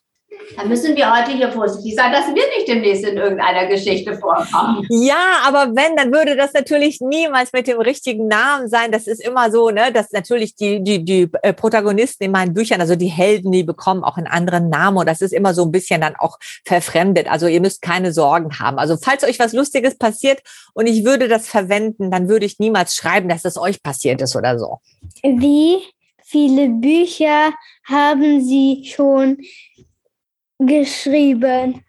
Da 0.56 0.64
müssen 0.64 0.96
wir 0.96 1.14
heute 1.14 1.32
hier 1.32 1.52
vorsichtig 1.52 1.96
sein, 1.96 2.12
dass 2.12 2.28
wir 2.28 2.34
nicht 2.34 2.68
demnächst 2.68 3.04
in 3.04 3.18
irgendeiner 3.18 3.68
Geschichte 3.68 4.18
vorkommen. 4.18 4.86
Ja, 4.90 5.42
aber 5.46 5.76
wenn, 5.76 5.96
dann 5.96 6.12
würde 6.12 6.36
das 6.36 6.54
natürlich 6.54 7.00
niemals 7.02 7.54
mit 7.54 7.68
dem 7.68 7.80
richtigen 7.80 8.28
Namen 8.28 8.68
sein. 8.68 8.92
Das 8.92 9.08
ist 9.08 9.22
immer 9.22 9.52
so, 9.52 9.70
ne, 9.70 9.92
dass 9.92 10.12
natürlich 10.12 10.56
die, 10.56 10.84
die, 10.84 11.04
die 11.04 11.30
äh, 11.42 11.54
Protagonisten 11.54 12.24
in 12.24 12.32
meinen 12.32 12.54
Büchern, 12.54 12.82
also 12.82 12.96
die 12.96 13.08
Helden, 13.08 13.52
die 13.52 13.64
bekommen 13.64 14.04
auch 14.04 14.18
einen 14.18 14.28
anderen 14.28 14.70
Namen 14.70 14.98
und 14.98 15.08
das 15.08 15.22
ist 15.22 15.34
immer 15.34 15.54
so 15.54 15.64
ein 15.64 15.72
bisschen 15.72 16.02
dann 16.02 16.16
auch 16.16 16.38
verfremdet. 16.66 17.30
Also 17.30 17.48
ihr 17.48 17.62
müsst 17.62 17.82
keine 17.82 18.14
Sorgen 18.14 18.60
haben. 18.60 18.80
Also 18.80 18.98
falls 18.98 19.24
euch 19.24 19.40
was 19.40 19.54
Lustiges 19.54 19.98
passiert 19.98 20.42
und 20.74 20.88
ich 20.88 21.04
würde 21.06 21.28
das 21.28 21.48
verwenden, 21.48 22.10
dann 22.10 22.30
würde 22.30 22.46
ich 22.46 22.60
niemals 22.60 22.96
schreiben, 22.96 23.30
dass 23.30 23.42
das 23.42 23.58
euch 23.58 23.84
passiert 23.84 24.22
ist 24.22 24.36
oder 24.36 24.58
so. 24.58 24.80
Wie 25.24 25.78
viele 26.24 26.70
Bücher 26.70 27.52
haben 27.86 28.44
Sie 28.44 28.84
schon 28.86 29.38
geschrieben. 30.60 31.84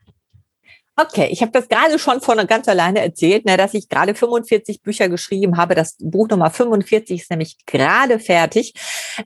Okay, 1.00 1.28
ich 1.30 1.42
habe 1.42 1.52
das 1.52 1.68
gerade 1.68 1.96
schon 1.96 2.20
von 2.20 2.44
ganz 2.48 2.66
alleine 2.66 3.00
erzählt, 3.00 3.44
ne, 3.44 3.56
dass 3.56 3.72
ich 3.72 3.88
gerade 3.88 4.16
45 4.16 4.82
Bücher 4.82 5.08
geschrieben 5.08 5.56
habe. 5.56 5.76
Das 5.76 5.94
Buch 6.00 6.28
Nummer 6.28 6.50
45 6.50 7.20
ist 7.20 7.30
nämlich 7.30 7.56
gerade 7.66 8.18
fertig. 8.18 8.74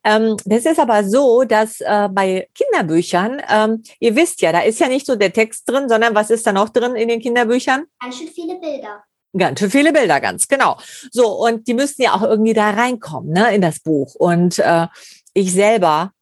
Ähm, 0.04 0.36
das 0.44 0.66
ist 0.66 0.78
aber 0.78 1.02
so, 1.02 1.44
dass 1.44 1.80
äh, 1.80 2.10
bei 2.12 2.46
Kinderbüchern, 2.54 3.40
ähm, 3.48 3.82
ihr 4.00 4.14
wisst 4.14 4.42
ja, 4.42 4.52
da 4.52 4.60
ist 4.60 4.80
ja 4.80 4.88
nicht 4.88 5.06
so 5.06 5.16
der 5.16 5.32
Text 5.32 5.66
drin, 5.66 5.88
sondern 5.88 6.14
was 6.14 6.28
ist 6.28 6.46
da 6.46 6.52
noch 6.52 6.68
drin 6.68 6.94
in 6.94 7.08
den 7.08 7.20
Kinderbüchern? 7.20 7.84
Ganz 8.02 8.18
schön 8.18 8.28
viele 8.28 8.60
Bilder. 8.60 9.02
Ganz 9.34 9.58
schön 9.58 9.70
viele 9.70 9.94
Bilder, 9.94 10.20
ganz 10.20 10.46
genau. 10.46 10.76
So, 11.10 11.26
und 11.42 11.66
die 11.66 11.72
müssen 11.72 12.02
ja 12.02 12.12
auch 12.12 12.22
irgendwie 12.22 12.52
da 12.52 12.68
reinkommen, 12.68 13.32
ne, 13.32 13.54
in 13.54 13.62
das 13.62 13.80
Buch. 13.80 14.14
Und 14.16 14.58
äh, 14.58 14.88
ich 15.32 15.54
selber 15.54 16.12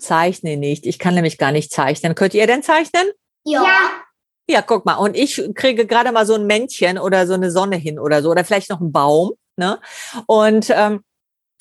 zeichne 0.00 0.56
nicht. 0.56 0.86
Ich 0.86 0.98
kann 0.98 1.14
nämlich 1.14 1.38
gar 1.38 1.52
nicht 1.52 1.72
zeichnen. 1.72 2.14
Könnt 2.14 2.34
ihr 2.34 2.46
denn 2.46 2.62
zeichnen? 2.62 3.08
Ja. 3.44 3.64
Ja, 4.48 4.62
guck 4.62 4.84
mal. 4.84 4.96
Und 4.96 5.16
ich 5.16 5.42
kriege 5.54 5.86
gerade 5.86 6.10
mal 6.12 6.26
so 6.26 6.34
ein 6.34 6.46
Männchen 6.46 6.98
oder 6.98 7.26
so 7.26 7.34
eine 7.34 7.50
Sonne 7.50 7.76
hin 7.76 7.98
oder 7.98 8.22
so. 8.22 8.30
Oder 8.30 8.44
vielleicht 8.44 8.70
noch 8.70 8.80
einen 8.80 8.92
Baum. 8.92 9.32
Ne? 9.56 9.78
Und 10.26 10.70
ähm, 10.70 11.04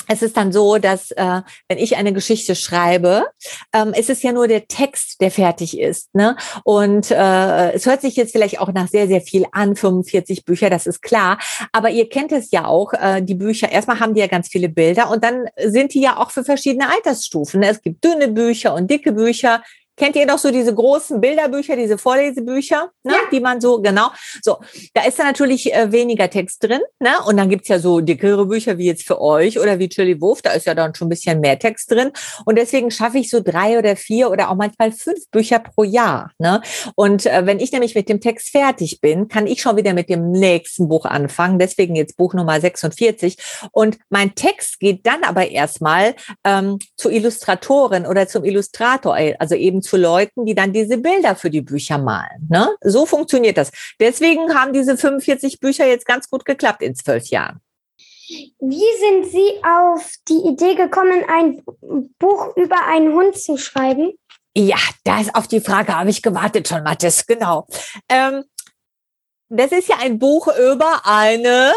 es 0.10 0.24
ist 0.24 0.36
dann 0.36 0.52
so, 0.52 0.80
dass 0.80 1.12
äh, 1.12 1.41
wenn 1.67 1.78
ich 1.78 1.95
eine 1.95 2.12
Geschichte 2.12 2.56
schreibe, 2.56 3.28
ähm, 3.74 3.93
ist 3.93 4.10
es 4.10 4.24
ja 4.24 4.32
nur 4.32 4.48
der 4.48 4.67
Text, 4.67 5.22
der 5.22 5.30
fertig 5.30 5.80
ist. 5.80 6.13
Ne? 6.15 6.36
Und 6.63 7.12
äh, 7.12 7.72
es 7.74 7.86
hört 7.86 8.02
sich 8.02 8.15
jetzt 8.15 8.32
vielleicht 8.32 8.60
auch 8.60 8.74
nach 8.74 8.88
sehr, 8.88 9.08
sehr 9.08 9.22
viel 9.22 9.45
an, 9.52 9.76
45 9.76 10.45
Bücher, 10.45 10.72
das 10.72 10.88
ist 10.88 11.04
klar. 11.04 11.38
Aber 11.72 11.91
ihr 11.91 12.10
kennt 12.10 12.32
es 12.32 12.50
ja 12.50 12.65
auch, 12.65 12.93
äh, 12.93 13.22
die 13.22 13.36
Bücher, 13.36 13.72
erstmal 13.72 14.00
haben 14.00 14.15
die 14.15 14.22
ja 14.22 14.28
ganz 14.28 14.48
viele 14.48 14.67
Bilder 14.67 15.12
und 15.12 15.24
dann 15.24 15.45
sind 15.63 15.93
die 15.93 16.02
ja 16.02 16.17
auch 16.17 16.32
für 16.32 16.43
verschiedene 16.43 16.89
Altersstufen. 16.89 17.60
Ne? 17.60 17.69
Es 17.69 17.82
gibt 17.82 18.04
dünne 18.04 18.30
Bücher 18.30 18.74
und 18.74 18.89
dicke 18.89 19.12
Bücher. 19.12 19.62
Kennt 20.00 20.16
ihr 20.16 20.26
noch 20.26 20.38
so 20.38 20.50
diese 20.50 20.74
großen 20.74 21.20
Bilderbücher, 21.20 21.76
diese 21.76 21.98
Vorlesebücher, 21.98 22.90
ne? 23.04 23.14
Ja. 23.14 23.20
die 23.32 23.42
man 23.42 23.60
so, 23.60 23.82
genau, 23.82 24.08
so, 24.42 24.58
da 24.94 25.04
ist 25.04 25.20
da 25.20 25.26
natürlich 25.26 25.74
äh, 25.74 25.92
weniger 25.92 26.30
Text 26.30 26.64
drin, 26.64 26.80
ne? 27.00 27.12
Und 27.26 27.36
dann 27.36 27.50
gibt's 27.50 27.68
ja 27.68 27.80
so 27.80 28.00
dickere 28.00 28.46
Bücher 28.46 28.78
wie 28.78 28.86
jetzt 28.86 29.06
für 29.06 29.22
euch 29.22 29.60
oder 29.60 29.78
wie 29.78 29.90
Chili 29.90 30.22
Wolf, 30.22 30.42
da 30.42 30.52
ist 30.52 30.66
ja 30.66 30.74
dann 30.74 30.96
schon 30.96 31.08
ein 31.08 31.10
bisschen 31.10 31.42
mehr 31.42 31.60
Text 31.60 31.92
drin. 31.92 32.12
Und 32.46 32.58
deswegen 32.58 32.92
schaffe 32.92 33.18
ich 33.18 33.30
so 33.30 33.42
drei 33.42 33.78
oder 33.78 33.98
vier 33.98 34.32
oder 34.32 34.50
auch 34.50 34.56
manchmal 34.56 34.94
fünf 34.94 35.30
Bücher 35.32 35.60
pro 35.60 35.84
Jahr. 35.84 36.32
Ne? 36.40 36.62
Und 36.96 37.26
äh, 37.26 37.46
wenn 37.46 37.60
ich 37.60 37.74
nämlich 37.74 37.94
mit 37.94 38.08
dem 38.08 38.22
Text 38.22 38.52
fertig 38.52 39.02
bin, 39.02 39.28
kann 39.28 39.48
ich 39.48 39.62
schon 39.62 39.76
wieder 39.76 39.94
mit 39.94 40.10
dem 40.10 40.32
nächsten 40.32 40.88
Buch 40.88 41.04
anfangen. 41.04 41.60
Deswegen 41.60 41.96
jetzt 41.96 42.16
Buch 42.16 42.34
Nummer 42.34 42.62
46. 42.62 43.38
Und 43.72 43.98
mein 44.10 44.34
Text 44.36 44.80
geht 44.80 45.06
dann 45.06 45.24
aber 45.24 45.50
erstmal 45.50 46.16
ähm, 46.46 46.80
zu 46.96 47.10
Illustratoren 47.10 48.06
oder 48.06 48.30
zum 48.30 48.46
Illustrator, 48.46 49.18
also 49.40 49.56
eben 49.56 49.82
zu 49.89 49.97
Leuten, 49.97 50.45
die 50.45 50.56
dann 50.56 50.71
diese 50.71 50.97
Bilder 50.97 51.36
für 51.36 51.49
die 51.49 51.62
Bücher 51.62 51.97
malen. 51.97 52.47
Ne? 52.49 52.69
So 52.82 53.06
funktioniert 53.06 53.58
das. 53.58 53.71
Deswegen 53.99 54.54
haben 54.54 54.71
diese 54.71 54.97
45 54.97 55.60
Bücher 55.60 55.88
jetzt 55.88 56.06
ganz 56.06 56.30
gut 56.30 56.45
geklappt 56.45 56.82
in 56.84 56.95
zwölf 56.95 57.28
Jahren. 57.28 57.60
Wie 58.60 58.86
sind 58.99 59.32
Sie 59.32 59.63
auf 59.63 60.12
die 60.28 60.47
Idee 60.47 60.75
gekommen, 60.75 61.23
ein 61.28 61.63
Buch 62.19 62.56
über 62.56 62.86
einen 62.86 63.13
Hund 63.13 63.36
zu 63.36 63.58
schreiben? 63.58 64.13
Ja, 64.56 64.78
da 65.04 65.19
ist 65.19 65.34
auf 65.34 65.47
die 65.47 65.62
Frage 65.62 65.95
habe 65.95 66.12
ich 66.12 66.21
gewartet 66.21 66.67
schon, 66.67 66.84
Mathis, 66.84 67.25
genau. 67.25 67.67
Ähm, 68.08 68.43
das 69.49 69.71
ist 69.71 69.89
ja 69.89 69.97
ein 69.99 70.19
Buch 70.19 70.47
über 70.47 71.02
eine 71.06 71.73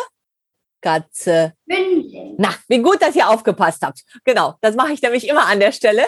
Katze. 0.82 1.54
Hündin. 1.70 2.34
Na, 2.36 2.54
wie 2.68 2.82
gut, 2.82 3.00
dass 3.00 3.14
ihr 3.14 3.28
aufgepasst 3.28 3.82
habt. 3.82 4.02
Genau, 4.24 4.56
das 4.60 4.74
mache 4.74 4.92
ich 4.92 5.00
nämlich 5.00 5.26
immer 5.28 5.46
an 5.46 5.60
der 5.60 5.72
Stelle. 5.72 6.04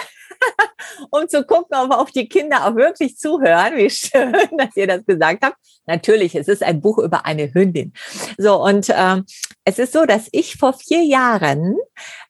um 1.10 1.28
zu 1.28 1.44
gucken, 1.44 1.76
ob 1.76 1.90
auch 1.92 2.10
die 2.10 2.28
Kinder 2.28 2.66
auch 2.66 2.74
wirklich 2.76 3.16
zuhören. 3.16 3.76
Wie 3.76 3.90
schön, 3.90 4.32
dass 4.58 4.76
ihr 4.76 4.86
das 4.86 5.04
gesagt 5.04 5.44
habt. 5.44 5.56
Natürlich, 5.86 6.34
es 6.34 6.48
ist 6.48 6.62
ein 6.62 6.80
Buch 6.80 6.98
über 6.98 7.26
eine 7.26 7.52
Hündin. 7.52 7.92
So, 8.38 8.62
und 8.62 8.86
ähm, 8.90 9.24
es 9.64 9.78
ist 9.78 9.92
so, 9.92 10.04
dass 10.06 10.28
ich 10.32 10.56
vor 10.56 10.72
vier 10.72 11.02
Jahren 11.02 11.76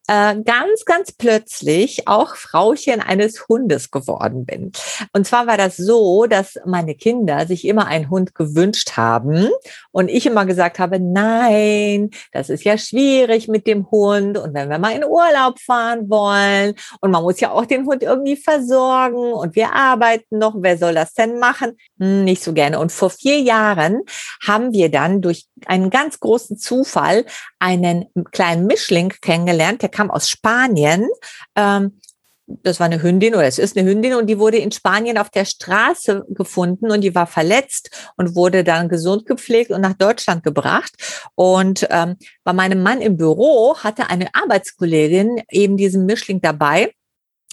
äh, 0.07 0.37
ganz, 0.43 0.85
ganz 0.85 1.13
plötzlich 1.13 2.07
auch 2.07 2.37
Frauchen 2.37 3.01
eines 3.01 3.49
Hundes 3.49 3.91
geworden 3.91 4.45
bin. 4.45 4.73
Und 5.13 5.27
zwar 5.27 5.47
war 5.47 5.57
das 5.57 5.77
so, 5.77 6.27
dass 6.27 6.59
meine 6.67 6.95
Kinder 6.95 7.47
sich 7.47 7.67
immer 7.67 7.87
einen 7.87 8.11
Hund 8.11 8.35
gewünscht 8.35 8.97
haben 8.97 9.49
und 9.93 10.09
ich 10.09 10.27
immer 10.27 10.45
gesagt 10.47 10.79
habe, 10.79 11.01
nein, 11.01 12.11
das 12.33 12.51
ist 12.51 12.65
ja 12.65 12.77
schwierig 12.77 13.49
mit 13.49 13.67
dem 13.67 13.91
Hund 13.91 14.37
und 14.37 14.55
wenn 14.55 14.69
wir 14.69 14.79
mal 14.79 14.95
in 14.95 15.05
Urlaub 15.05 15.59
fahren 15.59 16.11
wollen 16.11 16.75
und 17.01 17.11
man 17.11 17.23
muss 17.23 17.41
ja 17.41 17.51
auch 17.51 17.65
den 17.65 17.87
Hund 17.87 18.03
irgendwie 18.03 18.37
versorgen 18.37 19.33
und 19.33 19.57
wir 19.57 19.73
arbeiten 19.73 20.39
noch, 20.39 20.55
wer 20.59 20.77
soll 20.77 20.95
das 20.95 21.15
denn 21.15 21.39
machen? 21.39 21.79
Hm, 21.99 22.25
nicht 22.25 22.43
so 22.43 22.53
gerne. 22.53 22.79
Und 22.79 22.93
vor 22.93 23.11
vier 23.11 23.41
Jahren 23.41 24.03
haben 24.47 24.73
wir 24.73 24.91
dann 24.91 25.21
durch 25.21 25.47
einen 25.69 25.91
ganz 25.91 26.21
großen 26.21 26.57
Zufall 26.57 27.25
einen 27.59 28.07
kleinen 28.33 28.67
Mischling 28.67 29.13
kennengelernt, 29.21 29.83
der 29.83 29.89
kam 29.89 30.11
aus 30.11 30.29
Spanien. 30.29 31.09
Ähm, 31.57 32.01
das 32.47 32.79
war 32.79 32.87
eine 32.87 33.03
Hündin 33.03 33.35
oder 33.35 33.47
es 33.47 33.59
ist 33.59 33.77
eine 33.77 33.89
Hündin 33.89 34.15
und 34.15 34.27
die 34.27 34.39
wurde 34.39 34.59
in 34.59 34.71
Spanien 34.71 35.17
auf 35.17 35.31
der 35.31 35.47
Straße 35.47 36.27
gefunden 36.29 36.91
und 36.91 37.01
die 37.01 37.15
war 37.15 37.27
verletzt 37.27 37.91
und 38.17 38.35
wurde 38.35 38.65
dann 38.65 38.89
gesund 38.89 39.25
gepflegt 39.25 39.71
und 39.71 39.81
nach 39.81 39.95
Deutschland 39.95 40.43
gebracht. 40.43 40.93
Und 41.35 41.87
ähm, 41.91 42.17
bei 42.45 42.53
meinem 42.53 42.83
Mann 42.83 43.01
im 43.01 43.17
Büro 43.17 43.77
hatte 43.79 44.11
eine 44.11 44.29
Arbeitskollegin 44.35 45.43
eben 45.51 45.77
diesen 45.77 46.05
Mischling 46.05 46.43
dabei. 46.43 46.93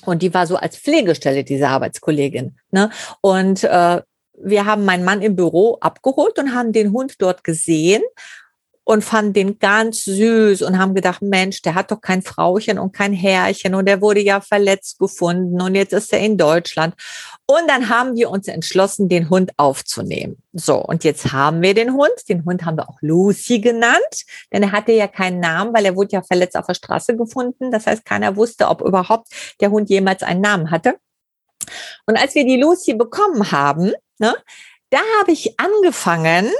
Und 0.05 0.23
die 0.23 0.33
war 0.33 0.47
so 0.47 0.57
als 0.57 0.77
Pflegestelle, 0.77 1.43
diese 1.43 1.69
Arbeitskollegin. 1.69 2.57
Ne? 2.71 2.89
Und 3.21 3.63
äh, 3.63 4.01
wir 4.43 4.65
haben 4.65 4.85
meinen 4.85 5.05
Mann 5.05 5.21
im 5.21 5.35
Büro 5.35 5.77
abgeholt 5.81 6.37
und 6.39 6.53
haben 6.53 6.71
den 6.73 6.91
Hund 6.91 7.21
dort 7.21 7.43
gesehen 7.43 8.01
und 8.83 9.03
fanden 9.03 9.33
den 9.33 9.59
ganz 9.59 10.03
süß 10.05 10.63
und 10.63 10.77
haben 10.77 10.95
gedacht, 10.95 11.21
Mensch, 11.21 11.61
der 11.61 11.75
hat 11.75 11.91
doch 11.91 12.01
kein 12.01 12.21
Frauchen 12.21 12.79
und 12.79 12.93
kein 12.93 13.13
Herrchen 13.13 13.75
und 13.75 13.85
der 13.85 14.01
wurde 14.01 14.21
ja 14.21 14.41
verletzt 14.41 14.99
gefunden 14.99 15.61
und 15.61 15.75
jetzt 15.75 15.93
ist 15.93 16.11
er 16.11 16.19
in 16.19 16.37
Deutschland. 16.37 16.95
Und 17.45 17.69
dann 17.69 17.89
haben 17.89 18.15
wir 18.15 18.29
uns 18.29 18.47
entschlossen, 18.47 19.07
den 19.07 19.29
Hund 19.29 19.51
aufzunehmen. 19.57 20.41
So, 20.53 20.77
und 20.77 21.03
jetzt 21.03 21.31
haben 21.31 21.61
wir 21.61 21.73
den 21.73 21.93
Hund. 21.93 22.11
Den 22.27 22.43
Hund 22.45 22.65
haben 22.65 22.77
wir 22.77 22.89
auch 22.89 22.97
Lucy 23.01 23.59
genannt, 23.59 24.25
denn 24.51 24.63
er 24.63 24.71
hatte 24.71 24.93
ja 24.93 25.07
keinen 25.07 25.39
Namen, 25.39 25.73
weil 25.73 25.85
er 25.85 25.95
wurde 25.95 26.13
ja 26.13 26.21
verletzt 26.23 26.57
auf 26.57 26.65
der 26.65 26.73
Straße 26.73 27.15
gefunden. 27.15 27.71
Das 27.71 27.85
heißt, 27.85 28.03
keiner 28.03 28.35
wusste, 28.35 28.67
ob 28.67 28.81
überhaupt 28.81 29.27
der 29.59 29.69
Hund 29.71 29.89
jemals 29.89 30.23
einen 30.23 30.41
Namen 30.41 30.71
hatte. 30.71 30.95
Und 32.05 32.17
als 32.17 32.35
wir 32.35 32.45
die 32.45 32.59
Lucy 32.59 32.93
bekommen 32.93 33.51
haben, 33.51 33.93
ne, 34.19 34.35
da 34.89 34.99
habe 35.19 35.31
ich 35.31 35.59
angefangen, 35.59 36.51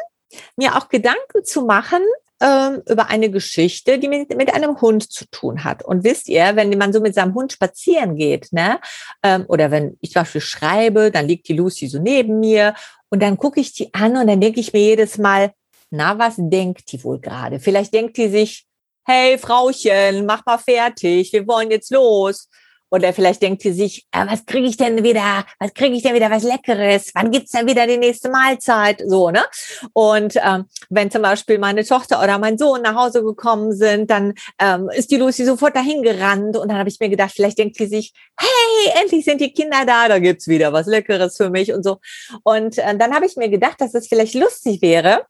mir 0.55 0.75
auch 0.77 0.89
Gedanken 0.89 1.43
zu 1.43 1.63
machen 1.63 2.01
ähm, 2.41 2.81
über 2.87 3.07
eine 3.09 3.29
Geschichte, 3.29 3.99
die 3.99 4.07
mit, 4.07 4.35
mit 4.35 4.53
einem 4.53 4.81
Hund 4.81 5.11
zu 5.11 5.25
tun 5.29 5.63
hat. 5.63 5.83
Und 5.83 6.03
wisst 6.03 6.27
ihr, 6.27 6.55
wenn 6.55 6.75
man 6.77 6.91
so 6.91 6.99
mit 6.99 7.13
seinem 7.13 7.35
Hund 7.35 7.53
spazieren 7.53 8.15
geht, 8.15 8.51
ne, 8.51 8.79
ähm, 9.23 9.45
oder 9.47 9.71
wenn 9.71 9.97
ich 10.01 10.11
zum 10.11 10.21
Beispiel 10.21 10.41
schreibe, 10.41 11.11
dann 11.11 11.27
liegt 11.27 11.47
die 11.47 11.53
Lucy 11.53 11.87
so 11.87 11.99
neben 11.99 12.39
mir 12.39 12.73
und 13.09 13.21
dann 13.21 13.37
gucke 13.37 13.59
ich 13.59 13.73
die 13.73 13.93
an 13.93 14.17
und 14.17 14.27
dann 14.27 14.41
denke 14.41 14.59
ich 14.59 14.73
mir 14.73 14.79
jedes 14.79 15.17
Mal, 15.17 15.53
na, 15.91 16.17
was 16.17 16.35
denkt 16.37 16.91
die 16.91 17.03
wohl 17.03 17.19
gerade? 17.19 17.59
Vielleicht 17.59 17.93
denkt 17.93 18.17
die 18.17 18.29
sich, 18.29 18.65
hey 19.05 19.37
Frauchen, 19.37 20.25
mach 20.25 20.45
mal 20.45 20.57
fertig, 20.57 21.33
wir 21.33 21.45
wollen 21.47 21.69
jetzt 21.69 21.91
los. 21.91 22.47
Oder 22.91 23.13
vielleicht 23.13 23.41
denkt 23.41 23.61
sie 23.61 23.71
sich, 23.71 24.05
äh, 24.11 24.25
was 24.27 24.45
kriege 24.45 24.67
ich 24.67 24.75
denn 24.75 25.03
wieder, 25.03 25.45
was 25.59 25.73
kriege 25.73 25.95
ich 25.95 26.03
denn 26.03 26.13
wieder 26.13 26.29
was 26.29 26.43
Leckeres? 26.43 27.11
Wann 27.15 27.31
gibt's 27.31 27.51
denn 27.51 27.65
wieder 27.65 27.87
die 27.87 27.97
nächste 27.97 28.29
Mahlzeit? 28.29 29.01
So, 29.07 29.31
ne? 29.31 29.41
Und 29.93 30.35
ähm, 30.35 30.65
wenn 30.89 31.09
zum 31.09 31.21
Beispiel 31.21 31.57
meine 31.57 31.85
Tochter 31.85 32.21
oder 32.21 32.37
mein 32.37 32.57
Sohn 32.57 32.81
nach 32.81 32.95
Hause 32.95 33.23
gekommen 33.23 33.73
sind, 33.73 34.11
dann 34.11 34.33
ähm, 34.59 34.89
ist 34.93 35.09
die 35.09 35.17
Lucy 35.17 35.45
sofort 35.45 35.75
dahin 35.75 36.03
gerannt. 36.03 36.57
Und 36.57 36.69
dann 36.69 36.77
habe 36.77 36.89
ich 36.89 36.99
mir 36.99 37.09
gedacht, 37.09 37.31
vielleicht 37.33 37.57
denkt 37.57 37.77
sie 37.77 37.87
sich, 37.87 38.13
hey, 38.37 39.01
endlich 39.01 39.23
sind 39.23 39.39
die 39.39 39.53
Kinder 39.53 39.85
da, 39.87 40.09
da 40.09 40.19
gibt's 40.19 40.49
wieder 40.49 40.73
was 40.73 40.85
Leckeres 40.85 41.37
für 41.37 41.49
mich 41.49 41.71
und 41.73 41.83
so. 41.83 41.99
Und 42.43 42.77
äh, 42.77 42.97
dann 42.97 43.15
habe 43.15 43.25
ich 43.25 43.37
mir 43.37 43.49
gedacht, 43.49 43.79
dass 43.79 43.93
es 43.93 44.07
vielleicht 44.07 44.35
lustig 44.35 44.81
wäre, 44.81 45.25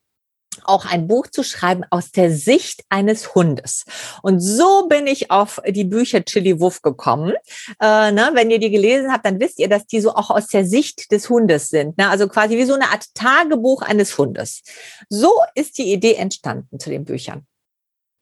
auch 0.64 0.86
ein 0.86 1.08
Buch 1.08 1.28
zu 1.28 1.44
schreiben 1.44 1.84
aus 1.90 2.12
der 2.12 2.32
Sicht 2.32 2.84
eines 2.90 3.36
Hundes. 3.36 3.86
Und 4.22 4.40
so 4.40 4.88
bin 4.88 5.08
ich 5.08 5.32
auf 5.32 5.62
die 5.68 5.84
Bücher 5.84 6.24
Chili 6.24 6.60
Wuff 6.60 6.82
gekommen. 6.82 7.34
Äh, 7.82 8.12
ne, 8.12 8.32
wenn 8.34 8.52
ihr 8.52 8.60
die 8.60 8.70
gelesen 8.70 9.12
habt, 9.12 9.26
dann 9.26 9.40
wisst 9.40 9.60
ihr, 9.60 9.70
dass 9.70 9.86
die 9.88 10.02
so 10.02 10.14
auch 10.14 10.30
aus 10.30 10.48
der 10.48 10.66
Sicht 10.66 11.12
des 11.12 11.30
Hundes 11.30 11.70
sind. 11.70 11.98
Ne? 11.98 12.10
Also 12.10 12.28
quasi 12.28 12.58
wie 12.58 12.66
so 12.66 12.74
eine 12.74 12.90
Art 12.90 13.06
Tagebuch 13.14 13.82
eines 13.82 14.18
Hundes. 14.18 14.62
So 15.10 15.32
ist 15.56 15.78
die 15.78 15.92
Idee 15.92 16.16
entstanden 16.16 16.80
zu 16.80 16.90
den 16.90 17.06
Büchern. 17.06 17.46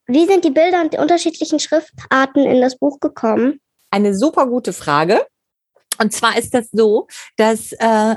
Wie 0.08 0.26
sind 0.26 0.44
die 0.44 0.52
Bilder 0.52 0.82
und 0.82 0.94
die 0.94 0.98
unterschiedlichen 0.98 1.60
Schriftarten 1.60 2.44
in 2.44 2.62
das 2.62 2.78
Buch 2.78 3.00
gekommen? 3.00 3.60
Eine 3.92 4.16
super 4.16 4.48
gute 4.48 4.74
Frage. 4.74 5.26
Und 6.02 6.14
zwar 6.14 6.38
ist 6.38 6.54
das 6.54 6.70
so, 6.72 7.08
dass 7.38 7.74
äh, 7.74 8.16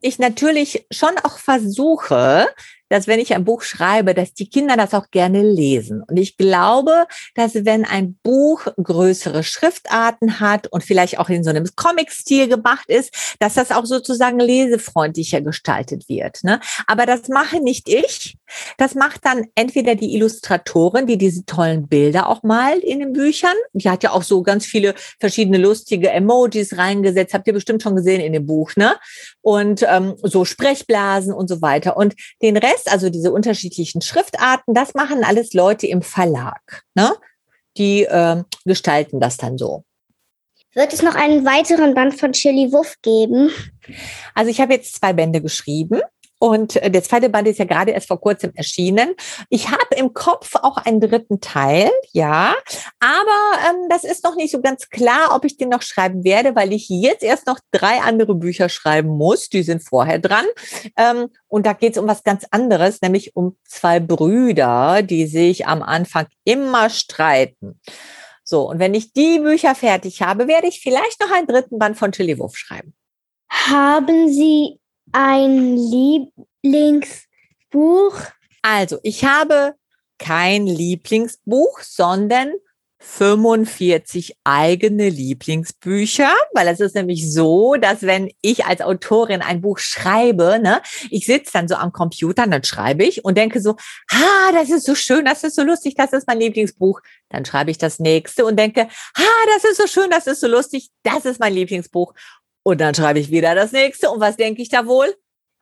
ich 0.00 0.18
natürlich 0.18 0.86
schon 0.90 1.16
auch 1.22 1.38
versuche, 1.38 2.48
dass 2.88 3.06
wenn 3.06 3.20
ich 3.20 3.34
ein 3.34 3.44
Buch 3.44 3.62
schreibe, 3.62 4.14
dass 4.14 4.34
die 4.34 4.48
Kinder 4.48 4.76
das 4.76 4.94
auch 4.94 5.10
gerne 5.10 5.42
lesen. 5.42 6.02
Und 6.02 6.16
ich 6.16 6.36
glaube, 6.36 7.06
dass 7.34 7.54
wenn 7.64 7.84
ein 7.84 8.18
Buch 8.22 8.66
größere 8.82 9.42
Schriftarten 9.42 10.40
hat 10.40 10.66
und 10.68 10.84
vielleicht 10.84 11.18
auch 11.18 11.28
in 11.28 11.44
so 11.44 11.50
einem 11.50 11.66
Comic-Stil 11.76 12.48
gemacht 12.48 12.88
ist, 12.88 13.36
dass 13.38 13.54
das 13.54 13.70
auch 13.70 13.84
sozusagen 13.84 14.40
lesefreundlicher 14.40 15.40
gestaltet 15.40 16.08
wird. 16.08 16.42
Ne? 16.44 16.60
Aber 16.86 17.06
das 17.06 17.28
mache 17.28 17.60
nicht 17.60 17.88
ich. 17.88 18.36
Das 18.78 18.94
macht 18.94 19.24
dann 19.24 19.46
entweder 19.54 19.94
die 19.94 20.14
Illustratorin, 20.14 21.06
die 21.06 21.18
diese 21.18 21.44
tollen 21.44 21.88
Bilder 21.88 22.28
auch 22.28 22.42
malt 22.42 22.82
in 22.82 23.00
den 23.00 23.12
Büchern. 23.12 23.54
Die 23.72 23.90
hat 23.90 24.02
ja 24.02 24.12
auch 24.12 24.22
so 24.22 24.42
ganz 24.42 24.64
viele 24.64 24.94
verschiedene 25.20 25.58
lustige 25.58 26.10
Emojis 26.10 26.76
reingesetzt. 26.76 27.34
Habt 27.34 27.46
ihr 27.46 27.52
bestimmt 27.52 27.82
schon 27.82 27.96
gesehen 27.96 28.20
in 28.20 28.32
dem 28.32 28.46
Buch, 28.46 28.74
ne? 28.76 28.96
Und 29.40 29.84
ähm, 29.88 30.14
so 30.22 30.44
Sprechblasen 30.44 31.32
und 31.32 31.48
so 31.48 31.60
weiter. 31.60 31.96
Und 31.96 32.14
den 32.42 32.56
Rest 32.56 32.77
Rest, 32.78 32.90
also 32.90 33.10
diese 33.10 33.32
unterschiedlichen 33.32 34.00
Schriftarten, 34.00 34.74
das 34.74 34.94
machen 34.94 35.24
alles 35.24 35.52
Leute 35.52 35.86
im 35.86 36.02
Verlag. 36.02 36.82
Ne? 36.94 37.12
Die 37.76 38.04
äh, 38.04 38.42
gestalten 38.64 39.20
das 39.20 39.36
dann 39.36 39.58
so. 39.58 39.84
Wird 40.74 40.92
es 40.92 41.02
noch 41.02 41.14
einen 41.14 41.44
weiteren 41.44 41.94
Band 41.94 42.18
von 42.18 42.32
Chili 42.32 42.72
Wuff 42.72 42.96
geben? 43.02 43.50
Also 44.34 44.50
ich 44.50 44.60
habe 44.60 44.74
jetzt 44.74 44.96
zwei 44.96 45.12
Bände 45.12 45.40
geschrieben. 45.40 46.00
Und 46.38 46.76
äh, 46.76 46.90
der 46.90 47.02
zweite 47.02 47.28
Band 47.28 47.48
ist 47.48 47.58
ja 47.58 47.64
gerade 47.64 47.92
erst 47.92 48.08
vor 48.08 48.20
kurzem 48.20 48.52
erschienen. 48.54 49.14
Ich 49.48 49.68
habe 49.70 49.94
im 49.96 50.14
Kopf 50.14 50.54
auch 50.56 50.76
einen 50.76 51.00
dritten 51.00 51.40
Teil, 51.40 51.90
ja. 52.12 52.54
Aber 53.00 53.68
ähm, 53.68 53.88
das 53.88 54.04
ist 54.04 54.24
noch 54.24 54.36
nicht 54.36 54.52
so 54.52 54.60
ganz 54.60 54.88
klar, 54.88 55.34
ob 55.34 55.44
ich 55.44 55.56
den 55.56 55.68
noch 55.68 55.82
schreiben 55.82 56.24
werde, 56.24 56.54
weil 56.54 56.72
ich 56.72 56.88
jetzt 56.88 57.22
erst 57.22 57.46
noch 57.46 57.58
drei 57.72 58.00
andere 58.00 58.34
Bücher 58.34 58.68
schreiben 58.68 59.10
muss. 59.10 59.48
Die 59.48 59.62
sind 59.62 59.82
vorher 59.82 60.18
dran. 60.18 60.44
Ähm, 60.96 61.28
und 61.48 61.66
da 61.66 61.72
geht 61.72 61.92
es 61.92 61.98
um 61.98 62.06
was 62.06 62.22
ganz 62.22 62.46
anderes, 62.50 63.02
nämlich 63.02 63.34
um 63.34 63.56
zwei 63.64 64.00
Brüder, 64.00 65.02
die 65.02 65.26
sich 65.26 65.66
am 65.66 65.82
Anfang 65.82 66.26
immer 66.44 66.90
streiten. 66.90 67.80
So, 68.44 68.68
und 68.68 68.78
wenn 68.78 68.94
ich 68.94 69.12
die 69.12 69.40
Bücher 69.40 69.74
fertig 69.74 70.22
habe, 70.22 70.48
werde 70.48 70.68
ich 70.68 70.80
vielleicht 70.80 71.20
noch 71.20 71.30
einen 71.30 71.46
dritten 71.46 71.78
Band 71.78 71.98
von 71.98 72.12
Chili 72.12 72.38
Wolf 72.38 72.56
schreiben. 72.56 72.94
Haben 73.50 74.32
Sie 74.32 74.78
ein 75.12 75.76
Lieblingsbuch? 75.76 78.20
Also, 78.62 78.98
ich 79.02 79.24
habe 79.24 79.74
kein 80.18 80.66
Lieblingsbuch, 80.66 81.80
sondern 81.80 82.52
45 83.00 84.34
eigene 84.42 85.08
Lieblingsbücher, 85.08 86.34
weil 86.52 86.66
es 86.66 86.80
ist 86.80 86.96
nämlich 86.96 87.32
so, 87.32 87.76
dass 87.76 88.02
wenn 88.02 88.30
ich 88.42 88.64
als 88.64 88.80
Autorin 88.80 89.40
ein 89.40 89.60
Buch 89.60 89.78
schreibe, 89.78 90.58
ne, 90.60 90.82
ich 91.08 91.26
sitze 91.26 91.52
dann 91.52 91.68
so 91.68 91.76
am 91.76 91.92
Computer, 91.92 92.46
dann 92.46 92.64
schreibe 92.64 93.04
ich 93.04 93.24
und 93.24 93.38
denke 93.38 93.60
so, 93.60 93.76
ah, 94.10 94.52
das 94.52 94.70
ist 94.70 94.84
so 94.84 94.96
schön, 94.96 95.24
das 95.24 95.44
ist 95.44 95.54
so 95.54 95.62
lustig, 95.62 95.94
das 95.94 96.12
ist 96.12 96.26
mein 96.26 96.40
Lieblingsbuch. 96.40 97.00
Dann 97.28 97.44
schreibe 97.44 97.70
ich 97.70 97.78
das 97.78 98.00
nächste 98.00 98.44
und 98.44 98.56
denke, 98.56 98.88
ah, 99.14 99.44
das 99.54 99.70
ist 99.70 99.76
so 99.76 99.86
schön, 99.86 100.10
das 100.10 100.26
ist 100.26 100.40
so 100.40 100.48
lustig, 100.48 100.90
das 101.04 101.24
ist 101.24 101.38
mein 101.38 101.54
Lieblingsbuch. 101.54 102.14
Und 102.68 102.82
dann 102.82 102.94
schreibe 102.94 103.18
ich 103.18 103.30
wieder 103.30 103.54
das 103.54 103.72
nächste. 103.72 104.10
Und 104.10 104.20
was 104.20 104.36
denke 104.36 104.60
ich 104.60 104.68
da 104.68 104.84
wohl? 104.84 105.06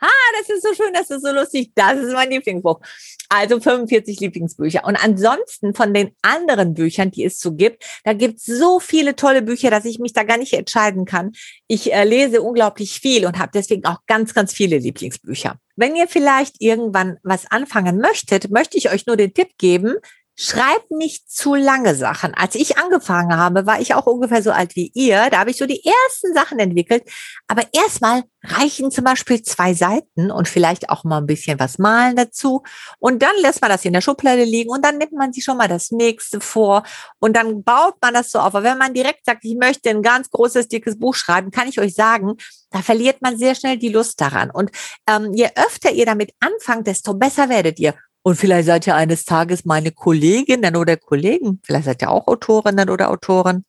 Ha, 0.01 0.09
das 0.41 0.51
ist 0.51 0.65
so 0.65 0.75
schön, 0.75 0.93
das 0.93 1.09
ist 1.09 1.23
so 1.25 1.33
lustig. 1.33 1.71
Das 1.77 1.97
ist 1.97 2.13
mein 2.13 2.31
Lieblingsbuch. 2.31 2.81
Also 3.29 3.61
45 3.61 4.19
Lieblingsbücher. 4.19 4.85
Und 4.85 4.97
ansonsten 4.97 5.73
von 5.73 5.95
den 5.95 6.17
anderen 6.23 6.75
Büchern, 6.75 7.13
die 7.13 7.23
es 7.23 7.39
so 7.39 7.55
gibt, 7.55 7.85
da 8.03 8.13
gibt 8.13 8.39
es 8.39 8.47
so 8.47 8.81
viele 8.81 9.15
tolle 9.15 9.43
Bücher, 9.43 9.71
dass 9.71 9.85
ich 9.85 10.01
mich 10.01 10.15
da 10.15 10.25
gar 10.25 10.37
nicht 10.37 10.53
entscheiden 10.53 11.05
kann. 11.05 11.31
Ich 11.69 11.93
äh, 11.93 12.03
lese 12.03 12.43
unglaublich 12.43 12.99
viel 12.99 13.25
und 13.25 13.39
habe 13.39 13.53
deswegen 13.55 13.85
auch 13.85 13.99
ganz, 14.09 14.35
ganz 14.35 14.53
viele 14.53 14.79
Lieblingsbücher. 14.79 15.61
Wenn 15.77 15.95
ihr 15.95 16.09
vielleicht 16.09 16.61
irgendwann 16.61 17.19
was 17.23 17.49
anfangen 17.49 17.99
möchtet, 17.99 18.51
möchte 18.51 18.79
ich 18.79 18.91
euch 18.91 19.07
nur 19.07 19.17
den 19.17 19.33
Tipp 19.33 19.51
geben, 19.59 19.95
Schreibt 20.39 20.91
nicht 20.91 21.31
zu 21.31 21.55
lange 21.55 21.95
Sachen. 21.95 22.35
Als 22.35 22.55
ich 22.55 22.77
angefangen 22.77 23.39
habe, 23.39 23.65
war 23.65 23.81
ich 23.81 23.95
auch 23.95 24.05
ungefähr 24.05 24.43
so 24.43 24.51
alt 24.51 24.77
wie 24.77 24.91
ihr. 24.95 25.31
Da 25.31 25.39
habe 25.39 25.51
ich 25.51 25.57
so 25.57 25.65
die 25.65 25.83
ersten 25.83 26.35
Sachen 26.35 26.59
entwickelt. 26.59 27.05
Aber 27.49 27.63
erstmal 27.73 28.25
reichen 28.45 28.91
zum 28.91 29.05
Beispiel 29.05 29.41
zwei 29.43 29.73
Seiten 29.73 30.31
und 30.31 30.47
vielleicht 30.47 30.91
auch 30.91 31.05
mal 31.05 31.19
ein 31.19 31.27
bisschen 31.27 31.59
was 31.59 31.79
malen 31.79 32.17
dazu. 32.17 32.63
Und 32.99 33.23
dann 33.23 33.35
lässt 33.41 33.63
man 33.63 33.71
das 33.71 33.87
in 33.87 33.95
der 33.95 34.03
Schublade 34.03 34.45
liegen 34.45 34.71
und 34.71 34.85
dann 34.85 34.99
nimmt 34.99 35.13
man 35.13 35.33
sich 35.33 35.43
schon 35.43 35.57
mal 35.57 35.69
das 35.69 35.91
nächste 35.91 36.41
vor 36.43 36.83
und 37.19 37.35
dann 37.35 37.65
baut 37.65 37.95
man 38.03 38.13
das 38.13 38.31
so 38.31 38.39
auf. 38.39 38.55
Aber 38.55 38.63
wenn 38.63 38.79
man 38.79 38.93
direkt 38.93 39.25
sagt, 39.25 39.43
ich 39.43 39.57
möchte 39.57 39.89
ein 39.89 40.03
ganz 40.03 40.29
großes, 40.31 40.69
dickes 40.69 40.99
Buch 40.99 41.15
schreiben, 41.15 41.51
kann 41.51 41.67
ich 41.67 41.81
euch 41.81 41.95
sagen, 41.95 42.35
da 42.71 42.83
verliert 42.83 43.23
man 43.23 43.39
sehr 43.39 43.55
schnell 43.55 43.79
die 43.79 43.89
Lust 43.89 44.21
daran. 44.21 44.51
Und 44.51 44.71
ähm, 45.09 45.33
je 45.33 45.49
öfter 45.57 45.93
ihr 45.93 46.05
damit 46.05 46.35
anfangt, 46.41 46.87
desto 46.87 47.15
besser 47.15 47.49
werdet 47.49 47.79
ihr. 47.79 47.95
Und 48.27 48.35
vielleicht 48.35 48.67
seid 48.67 48.89
ihr 48.89 48.97
eines 48.97 49.25
Tages 49.25 49.65
meine 49.67 49.93
Kolleginnen 49.93 50.75
oder 50.75 50.97
Kollegen. 50.97 51.61
Vielleicht 51.63 51.85
seid 51.85 52.03
ihr 52.03 52.11
auch 52.11 52.27
Autorinnen 52.27 52.91
oder 52.91 53.09
Autoren. 53.09 53.65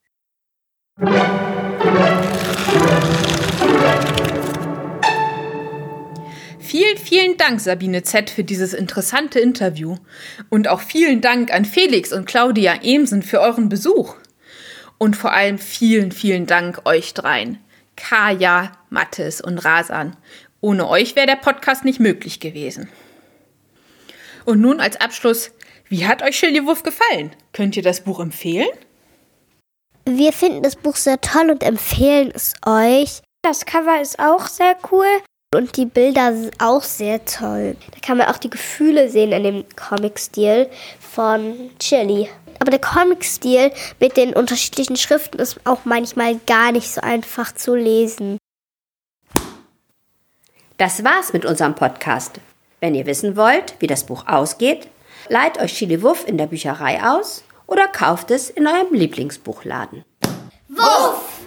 Vielen, 6.58 6.98
vielen 6.98 7.36
Dank, 7.36 7.60
Sabine 7.60 8.02
Z., 8.02 8.30
für 8.30 8.42
dieses 8.42 8.74
interessante 8.74 9.38
Interview. 9.38 9.94
Und 10.48 10.66
auch 10.66 10.80
vielen 10.80 11.20
Dank 11.20 11.54
an 11.54 11.64
Felix 11.64 12.12
und 12.12 12.26
Claudia 12.26 12.80
Emsen 12.82 13.22
für 13.22 13.40
euren 13.40 13.68
Besuch. 13.68 14.16
Und 14.98 15.14
vor 15.14 15.32
allem 15.32 15.58
vielen, 15.58 16.10
vielen 16.10 16.46
Dank 16.46 16.80
euch 16.84 17.14
dreien. 17.14 17.58
Kaja, 17.94 18.72
Mattes 18.90 19.40
und 19.40 19.58
Rasan. 19.58 20.16
Ohne 20.60 20.88
euch 20.88 21.14
wäre 21.14 21.28
der 21.28 21.36
Podcast 21.36 21.84
nicht 21.84 22.00
möglich 22.00 22.40
gewesen. 22.40 22.88
Und 24.48 24.62
nun 24.62 24.80
als 24.80 24.98
Abschluss, 24.98 25.50
wie 25.90 26.06
hat 26.06 26.22
euch 26.22 26.38
Schildewurf 26.38 26.82
gefallen? 26.82 27.32
Könnt 27.52 27.76
ihr 27.76 27.82
das 27.82 28.00
Buch 28.00 28.18
empfehlen? 28.18 28.70
Wir 30.06 30.32
finden 30.32 30.62
das 30.62 30.74
Buch 30.74 30.96
sehr 30.96 31.20
toll 31.20 31.50
und 31.50 31.62
empfehlen 31.62 32.32
es 32.34 32.54
euch. 32.64 33.20
Das 33.42 33.66
Cover 33.66 34.00
ist 34.00 34.18
auch 34.18 34.46
sehr 34.46 34.74
cool. 34.90 35.04
Und 35.54 35.76
die 35.76 35.84
Bilder 35.84 36.34
sind 36.34 36.54
auch 36.62 36.82
sehr 36.82 37.26
toll. 37.26 37.76
Da 37.90 38.00
kann 38.00 38.16
man 38.16 38.28
auch 38.28 38.38
die 38.38 38.48
Gefühle 38.48 39.10
sehen 39.10 39.32
in 39.32 39.42
dem 39.42 39.64
Comic-Stil 39.76 40.70
von 40.98 41.70
Chili. 41.78 42.30
Aber 42.58 42.70
der 42.70 42.80
Comic-Stil 42.80 43.70
mit 44.00 44.16
den 44.16 44.32
unterschiedlichen 44.32 44.96
Schriften 44.96 45.40
ist 45.40 45.60
auch 45.66 45.84
manchmal 45.84 46.36
gar 46.46 46.72
nicht 46.72 46.90
so 46.90 47.02
einfach 47.02 47.52
zu 47.52 47.74
lesen. 47.74 48.38
Das 50.78 51.04
war's 51.04 51.34
mit 51.34 51.44
unserem 51.44 51.74
Podcast. 51.74 52.40
Wenn 52.80 52.94
ihr 52.94 53.06
wissen 53.06 53.36
wollt, 53.36 53.74
wie 53.80 53.86
das 53.86 54.04
Buch 54.04 54.26
ausgeht, 54.28 54.88
leiht 55.28 55.60
euch 55.60 55.74
Chili 55.74 56.02
Wuff 56.02 56.26
in 56.26 56.38
der 56.38 56.46
Bücherei 56.46 57.02
aus 57.02 57.42
oder 57.66 57.88
kauft 57.88 58.30
es 58.30 58.50
in 58.50 58.66
eurem 58.66 58.94
Lieblingsbuchladen. 58.94 60.04
Wuff! 60.68 61.40